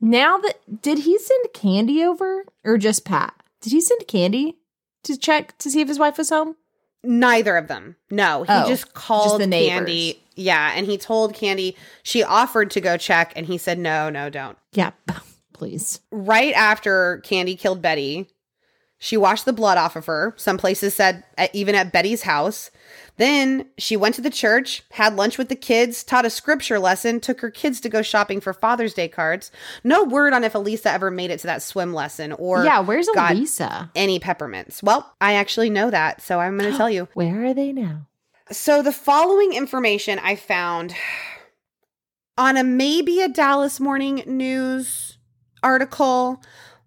[0.00, 3.34] now that did he send Candy over or just Pat?
[3.62, 4.58] Did he send Candy
[5.04, 6.56] to check to see if his wife was home?
[7.04, 7.96] Neither of them.
[8.10, 9.46] No, he Oh, just called the.
[9.48, 10.22] Candy.
[10.36, 14.30] Yeah, and he told Candy she offered to go check, and he said, "No, no,
[14.30, 14.92] don't." Yeah,
[15.52, 16.00] please.
[16.10, 18.28] Right after Candy killed Betty,
[18.98, 20.32] she washed the blood off of her.
[20.36, 22.70] Some places said at, even at Betty's house.
[23.22, 27.20] Then she went to the church, had lunch with the kids, taught a scripture lesson,
[27.20, 29.52] took her kids to go shopping for Father's Day cards.
[29.84, 33.08] No word on if Elisa ever made it to that swim lesson or yeah, where's
[33.14, 33.92] got Elisa?
[33.94, 34.82] any peppermints.
[34.82, 37.06] Well, I actually know that, so I'm going to tell you.
[37.14, 38.08] Where are they now?
[38.50, 40.92] So the following information I found
[42.36, 45.16] on a maybe a Dallas Morning News
[45.62, 46.42] article,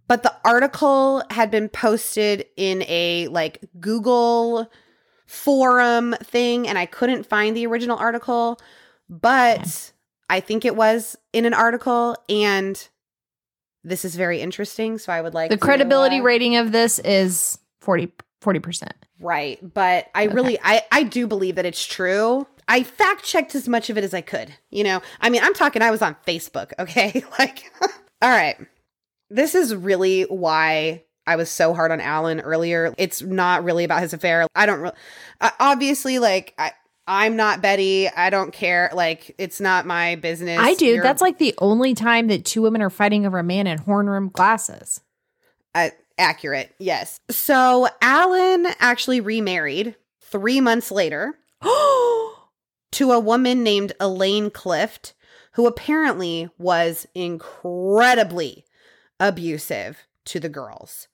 [0.09, 4.69] but the article had been posted in a like Google
[5.25, 8.59] forum thing and I couldn't find the original article,
[9.09, 9.69] but Okay.
[10.29, 12.87] I think it was in an article and
[13.83, 14.97] this is very interesting.
[14.97, 18.11] So I would like The credibility uh, rating of this is 40
[18.61, 18.93] percent.
[19.19, 19.59] Right.
[19.73, 22.47] But I really I I do believe that it's true.
[22.67, 24.53] I fact checked as much of it as I could.
[24.71, 27.23] You know, I mean, I'm talking I was on Facebook, okay?
[27.39, 27.71] like
[28.21, 28.57] all right.
[29.29, 32.93] This is really why I was so hard on Alan earlier.
[32.97, 34.47] It's not really about his affair.
[34.55, 34.95] I don't really
[35.59, 36.71] obviously like I
[37.07, 38.07] I'm not Betty.
[38.09, 38.89] I don't care.
[38.93, 40.59] Like it's not my business.
[40.59, 40.85] I do.
[40.85, 43.77] You're- That's like the only time that two women are fighting over a man in
[43.79, 45.01] horn rim glasses.
[45.75, 46.73] Uh, accurate.
[46.79, 47.19] Yes.
[47.29, 55.13] So Alan actually remarried 3 months later to a woman named Elaine Clift,
[55.53, 58.65] who apparently was incredibly
[59.19, 61.07] abusive to the girls.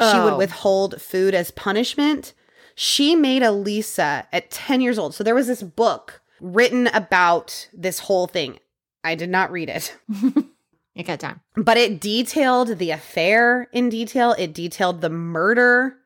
[0.00, 0.38] She would Oh.
[0.38, 2.32] withhold food as punishment.
[2.74, 5.14] She made Elisa at 10 years old.
[5.14, 8.58] So there was this book written about this whole thing.
[9.04, 9.94] I did not read it,
[10.94, 11.40] You got time.
[11.56, 14.34] but it detailed the affair in detail.
[14.38, 15.96] It detailed the murder.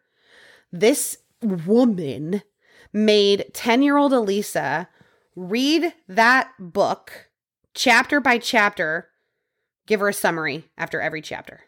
[0.72, 2.42] This woman
[2.92, 4.88] made 10 year old Elisa
[5.36, 7.28] read that book
[7.74, 9.08] chapter by chapter,
[9.86, 11.60] give her a summary after every chapter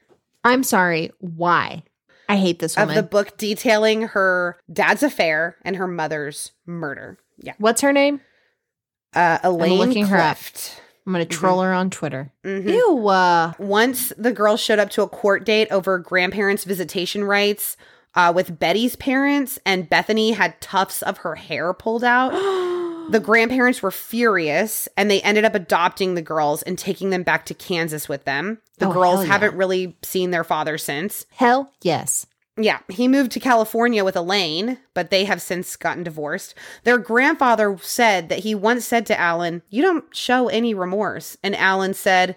[0.44, 1.10] I'm sorry.
[1.18, 1.82] Why?
[2.28, 2.90] I hate this woman.
[2.96, 7.18] of the book detailing her dad's affair and her mother's murder.
[7.38, 7.54] Yeah.
[7.58, 8.20] What's her name?
[9.14, 10.38] Uh, Elaine looking her up.
[11.06, 12.32] I'm gonna troll her on Twitter.
[12.44, 12.68] Mhm.
[12.68, 13.06] Ew.
[13.08, 17.76] Uh, Once the girl showed up to a court date over grandparents' visitation rights
[18.14, 22.32] uh, with Betty's parents, and Bethany had tufts of her hair pulled out.
[23.10, 27.46] The grandparents were furious and they ended up adopting the girls and taking them back
[27.46, 28.58] to Kansas with them.
[28.78, 29.32] The Oh, girls yeah.
[29.32, 31.24] haven't really seen their father since.
[31.36, 32.26] hell yes.
[32.58, 36.54] Yeah, he moved to California with Elaine, but they have since gotten divorced.
[36.84, 41.36] Their grandfather said that he once said to Alan, You don't show any remorse.
[41.42, 42.30] And Alan said,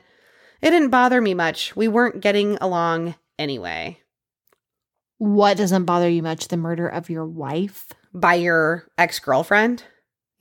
[0.61, 1.73] It didn't bother me much.
[1.75, 3.99] We weren't getting along anyway.
[5.19, 6.49] What doesn't bother you much?
[6.49, 7.87] The murder of your wife?
[8.13, 9.83] By your ex girlfriend?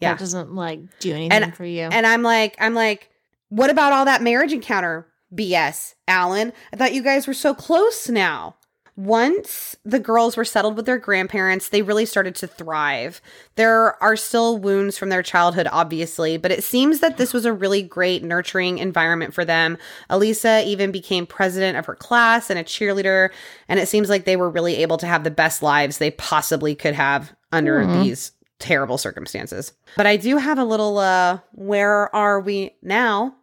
[0.01, 0.13] Yeah.
[0.13, 1.83] That doesn't like do anything And- for you.
[1.91, 3.11] And I'm like, I'm like,
[3.49, 6.53] what about all that marriage encounter BS, Alan?
[6.73, 8.55] I thought you guys were so close now.
[8.97, 13.21] Once the girls were settled with their grandparents, they really started to thrive.
[13.55, 17.53] There are still wounds from their childhood, obviously, but it seems that this was a
[17.53, 19.79] really great, nurturing environment for them.
[20.11, 23.31] Elisa even became president of her class and a cheerleader,
[23.69, 26.75] and it seems like they were really able to have the best lives they possibly
[26.75, 28.03] could have under Hmm.
[28.03, 29.73] these terrible circumstances.
[29.97, 33.35] But I do have a little uh where are we now?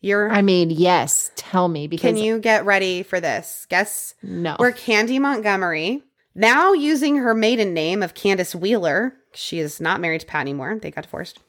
[0.00, 1.30] You're I mean, yes.
[1.36, 3.66] Tell me because Can you get ready for this?
[3.68, 4.56] Guess no.
[4.58, 6.02] we're Candy Montgomery.
[6.34, 9.14] Now using her maiden name of Candace Wheeler.
[9.34, 10.78] She is not married to Pat anymore.
[10.80, 11.40] They got divorced.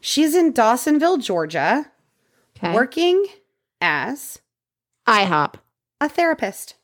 [0.00, 1.90] She's in Dawsonville, Georgia,
[2.56, 2.74] okay.
[2.74, 3.26] working
[3.80, 4.40] as
[5.06, 5.54] IHOP.
[6.00, 6.74] a therapist.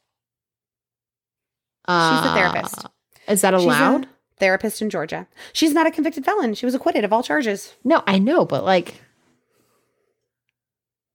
[1.88, 2.86] Uh, She's a therapist.
[3.28, 4.08] Is that allowed?
[4.38, 5.26] Therapist in Georgia.
[5.52, 6.54] She's not a convicted felon.
[6.54, 7.74] She was acquitted of all charges.
[7.84, 9.00] no, I know, but like,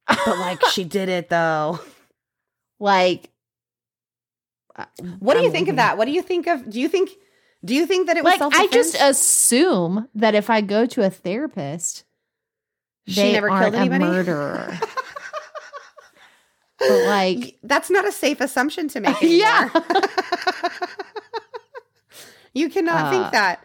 [0.08, 1.78] But like she did it though.
[2.80, 3.30] like,
[4.76, 4.84] uh,
[5.20, 5.96] What do you I'm think of that?
[5.98, 7.10] What do you think of do you think
[7.64, 8.72] do you think that it was Like, I self-defense?
[8.72, 12.02] just assume that if I go to a therapist,
[13.06, 14.04] She they never aren't killed anybody?
[14.04, 14.78] a murderer.
[16.80, 19.38] but like, That's not a safe assumption to make anymore.
[19.38, 19.68] yeah.
[22.54, 23.64] You cannot Uh, think that.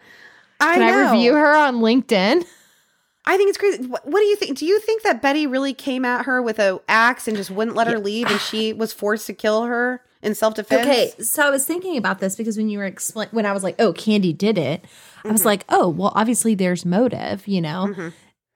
[0.60, 2.44] I Can I review her on LinkedIn?
[3.26, 3.86] I think it's crazy.
[3.86, 4.56] What, what do you think?
[4.58, 7.76] Do you think that Betty really came at her with a axe and just wouldn't
[7.76, 10.80] let her leave, and she was forced to kill her in self defense?
[10.86, 13.62] Okay, so I was thinking about this because when you were explain when I was
[13.62, 15.32] like, "Oh, Candy did it," I Mm-hmm.
[15.32, 18.10] was like, "Oh, well, obviously there's motive," you know.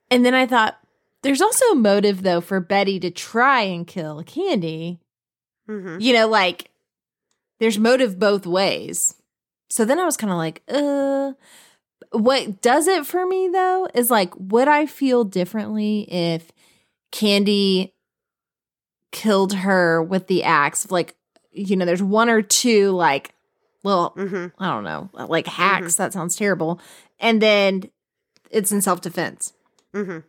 [0.09, 0.77] And then I thought,
[1.21, 4.99] there's also motive though for Betty to try and kill Candy.
[5.67, 6.71] hmm You know, like
[7.59, 9.13] there's motive both ways.
[9.73, 11.33] So then I was kind of like, uh.
[12.11, 16.51] What does it for me though is like, would I feel differently if
[17.11, 17.95] Candy
[19.11, 20.91] killed her with the axe?
[20.91, 21.15] Like,
[21.51, 23.33] you know, there's one or two like
[23.83, 25.95] little hmm I don't know, like hacks.
[25.95, 26.79] That sounds terrible.
[27.19, 27.89] And then
[28.51, 29.53] it's in self defense,
[29.91, 30.19] hmm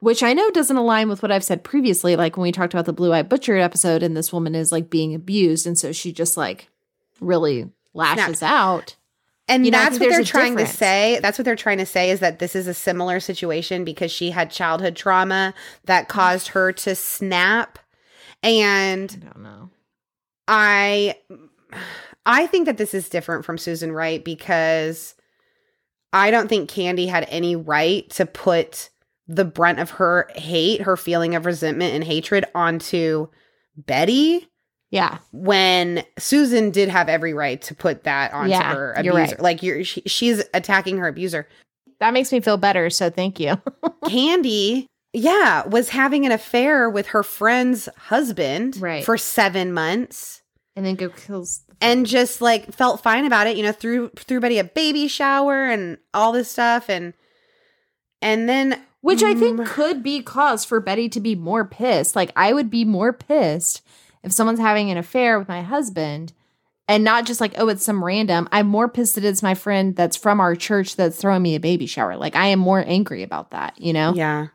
[0.00, 2.16] which I know doesn't align with what I've said previously.
[2.16, 4.90] Like when we talked about the Blue Eye Butcher episode, and this woman is like
[4.90, 5.64] being abused.
[5.64, 6.70] And so she just like
[7.20, 8.42] really lashes Snaps.
[8.42, 8.96] out.
[9.48, 11.18] And You know, that's what they're trying to say.
[11.20, 14.30] That's what they're trying to say is that this is a similar situation because she
[14.30, 15.54] had childhood trauma
[15.86, 17.78] that caused her to snap.
[18.44, 19.70] And I don't know.
[20.46, 21.16] I
[22.26, 25.14] I think that this is different from Susan Wright because
[26.12, 28.90] I don't think Candy had any right to put
[29.26, 33.28] the brunt of her hate, her feeling of resentment and hatred onto
[33.76, 34.49] Betty.
[34.90, 35.18] Yeah.
[35.32, 39.14] when Susan did have every right to put that onto Yeah, her abuser.
[39.16, 39.40] right.
[39.40, 41.46] Like you're she, she's attacking her abuser.
[42.00, 42.90] That makes me feel better.
[42.90, 43.60] So thank you.
[44.08, 49.04] Candy, yeah, was having an affair with her friend's husband Right.
[49.04, 50.42] for 7 months
[50.76, 51.62] and then go kills.
[51.80, 55.66] and just like felt fine about it, you know, threw threw Betty a baby shower
[55.66, 57.12] and all this stuff and
[58.22, 59.66] and then Which I think Mm.
[59.66, 62.14] could be cause for Betty to be more pissed.
[62.14, 63.80] Like, I would be more pissed
[64.22, 66.32] if someone's having an affair with my husband
[66.88, 68.48] and not just like, oh, it's some random.
[68.52, 71.60] I'm more pissed that it's my friend that's from our church that's throwing me a
[71.60, 72.16] baby shower.
[72.16, 74.12] Like, I am more angry about that, you know?
[74.14, 74.48] yeah.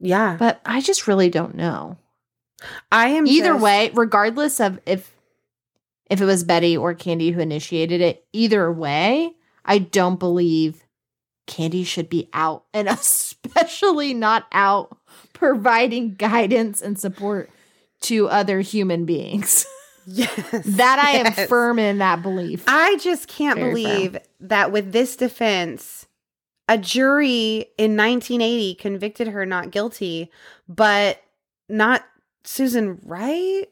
[0.00, 0.36] Yeah.
[0.38, 1.96] But I just really don't know.
[2.92, 5.10] I am Either just- way, regardless of if
[6.10, 9.32] if it was Betty or Candy who initiated it, either way,
[9.64, 10.84] I don't believe
[11.46, 14.96] Candy should be out and especially not out
[15.32, 17.48] providing guidance and support
[18.04, 19.66] to other human beings.
[20.06, 20.30] Yes.
[20.66, 22.64] that I am firm in that belief.
[22.66, 26.04] I just can't Very believe that with this defense,
[26.68, 30.30] a jury in 1980 convicted her not guilty,
[30.68, 31.22] but
[31.70, 32.04] not
[32.44, 33.66] Susan Wright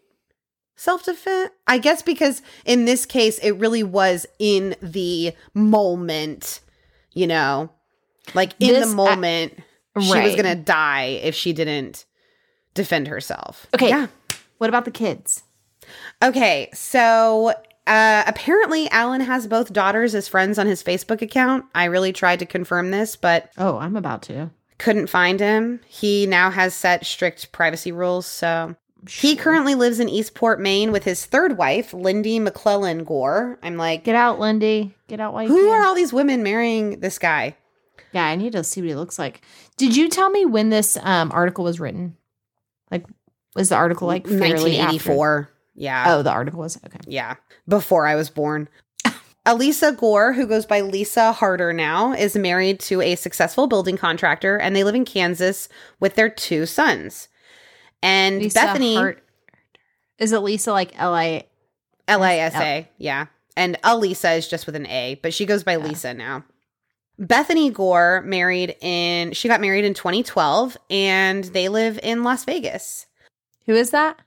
[0.74, 1.50] self defense.
[1.66, 6.60] I guess because in this case, it really was in the moment,
[7.12, 7.68] you know,
[8.32, 9.52] like in This- the moment,
[10.00, 12.06] she was going to die if she didn't
[12.72, 13.66] defend herself.
[13.74, 13.90] Okay.
[13.90, 14.06] Yeah.
[14.62, 15.42] What about the kids?
[16.22, 17.52] Okay, so
[17.88, 21.64] uh, apparently Alan has both daughters as friends on his Facebook account.
[21.74, 24.50] I really tried to confirm this, but Oh, I'm about to.
[24.78, 25.80] couldn't find him.
[25.88, 28.76] He now has set strict privacy rules, so
[29.08, 33.58] he currently lives in Eastport, Maine, with his third wife, Lindy McClellan Gore.
[33.64, 34.94] I'm like, Get out, Lindy.
[35.08, 37.56] Get out you who are all these women marrying this guy?
[38.12, 39.40] Yeah, I need to see what he looks like.
[39.76, 42.16] Did you tell me when this um, article was written?
[42.92, 43.06] Like,
[43.54, 45.10] was the article like fairly after?
[45.12, 45.48] 1984.
[45.74, 46.04] Yeah.
[46.08, 46.98] Oh, the article was okay.
[47.06, 47.36] Yeah,
[47.68, 48.68] before I was born.
[49.46, 54.56] Elisa Gore, who goes by Lisa Harder now, is married to a successful building contractor
[54.56, 57.28] and they live in Kansas with their two sons.
[58.02, 59.22] And Lisa Bethany, Hart-
[60.18, 61.44] is it Lisa like L I?
[62.08, 63.26] L I S A, yeah.
[63.56, 65.84] And Elisa is just with an A, but she goes by Yeah.
[65.86, 66.44] Lisa now.
[67.18, 73.06] Bethany Gore married in, she got married in 2012 and they live in Las Vegas.
[73.66, 74.20] Who is that?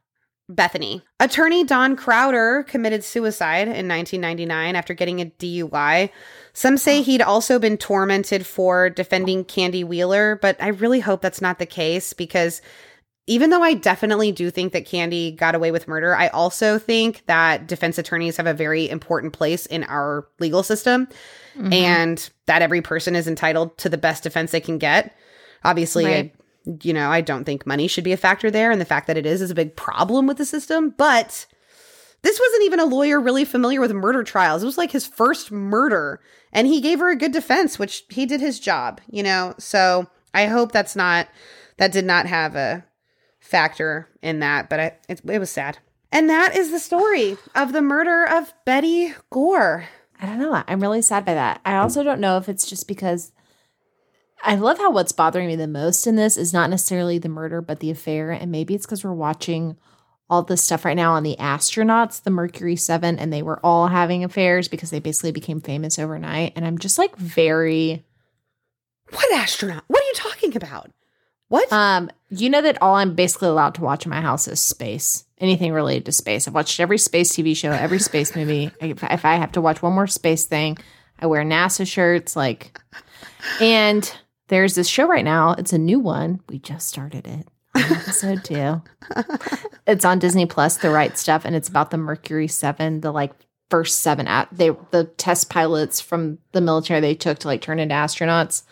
[0.47, 1.01] Bethany.
[1.19, 6.11] Attorney Don Crowder committed suicide in 1999 after getting a DUI.
[6.53, 11.41] Some say he'd also been tormented for defending Candy Wheeler, but I really hope that's
[11.41, 12.61] not the case because
[13.27, 17.23] even though I definitely do think that Candy got away with murder, I also think
[17.25, 21.07] that defense attorneys have a very important place in our legal system
[21.57, 21.73] Mhm.
[21.73, 25.15] and that every person is entitled to the best defense they can get.
[25.63, 26.31] Obviously, Right.
[26.35, 26.44] I,
[26.81, 29.17] you know, I don't think money should be a factor there, and the fact that
[29.17, 30.93] it is is a big problem with the system.
[30.97, 31.45] But
[32.21, 34.63] this wasn't even a lawyer really familiar with murder trials.
[34.63, 36.19] It was like his first murder,
[36.51, 39.53] and he gave her a good defense, which he did his job, you know.
[39.59, 41.27] So I hope that's not
[41.77, 42.85] that did not have a
[43.39, 45.77] factor in that, but I, it, it was sad.
[46.11, 49.85] And that is the story of the murder of Betty Gore.
[50.19, 50.63] I don't know.
[50.67, 51.61] I'm really sad by that.
[51.65, 53.33] I also don't know if it's just because
[54.43, 57.61] I love how what's bothering me the most in this is not necessarily the murder,
[57.61, 58.31] but the affair.
[58.31, 59.77] And maybe it's because we're watching
[60.29, 63.87] all this stuff right now on the astronauts, the Mercury 7, and they were all
[63.87, 66.53] having affairs because they basically became famous overnight.
[66.55, 68.03] And I'm just like very
[69.11, 69.83] What astronaut?
[69.87, 70.91] What are you talking about?
[71.47, 71.71] What?
[71.71, 75.25] um you know that all I'm basically allowed to watch in my house is space.
[75.37, 76.47] Anything related to space.
[76.47, 78.71] I've watched every space TV show, every space movie.
[78.81, 80.77] If, if I have to watch one more space thing,
[81.19, 82.77] I wear NASA shirts like
[83.61, 84.11] and
[84.47, 85.53] there's this show right now.
[85.57, 86.39] It's a new one.
[86.49, 87.47] We just started it.
[87.75, 88.81] Episode two.
[89.87, 93.31] It's on Disney Plus, The Right Stuff, and it's about the Mercury Seven, the like
[93.69, 97.77] first seven at they the test pilots from the military they took to like turn
[97.79, 98.63] into astronauts.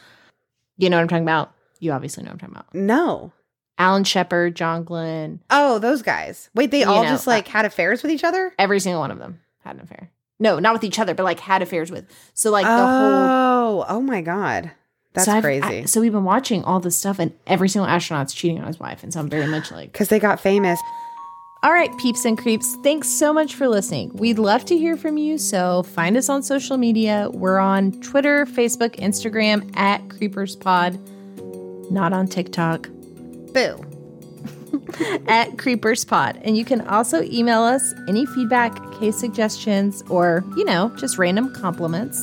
[0.77, 1.53] You know what I'm talking about?
[1.79, 2.73] You obviously know what I'm talking about.
[2.73, 3.31] no.
[3.77, 6.49] Alan Shepard, John Glenn, Oh, those guys.
[6.55, 8.53] Wait, they all know, just like uh, had affairs with each other?
[8.59, 10.09] every single one of them had an affair.
[10.39, 12.05] No, not with each other, but like had affairs with.
[12.35, 12.85] So like the whole.
[12.87, 14.71] oh, oh my god.
[15.13, 15.63] That's so crazy.
[15.63, 18.79] I- so we've been watching all this stuff, and every single astronaut's cheating on his
[18.79, 20.79] wife, and so I'm very much like, Because they got famous.
[21.63, 24.11] all right, peeps and creeps, thanks so much for listening.
[24.15, 27.29] We'd love to hear from you, so find us on social media.
[27.31, 30.99] We're on Twitter, Facebook, Instagram at Creepers Pod,
[31.91, 32.89] not on TikTok.
[33.53, 33.79] Boo.
[35.27, 36.39] at Creepers Pod.
[36.43, 41.53] And you can also email us any feedback, case suggestions, or, you know, just random
[41.53, 42.19] compliments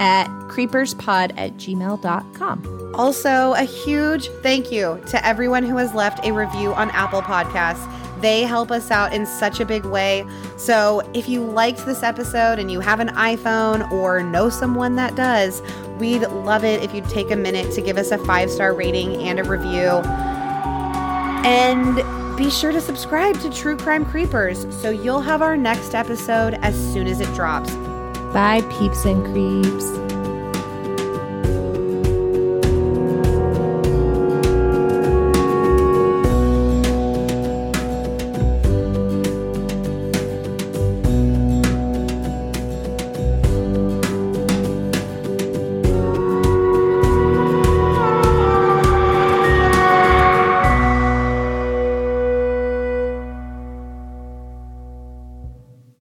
[0.00, 2.92] at creeperspod at gmail.com.
[2.94, 7.86] Also, a huge thank you to everyone who has left a review on Apple Podcasts.
[8.20, 10.26] They help us out in such a big way.
[10.56, 15.14] So if you liked this episode and you have an iPhone or know someone that
[15.14, 15.62] does,
[15.98, 19.16] we'd love it if you'd take a minute to give us a five star rating
[19.22, 20.02] and a review.
[21.46, 21.96] And
[22.36, 26.74] be sure to subscribe to True Crime Creepers so you'll have our next episode as
[26.92, 27.70] soon as it drops.
[28.32, 30.09] Bye, peeps and creeps.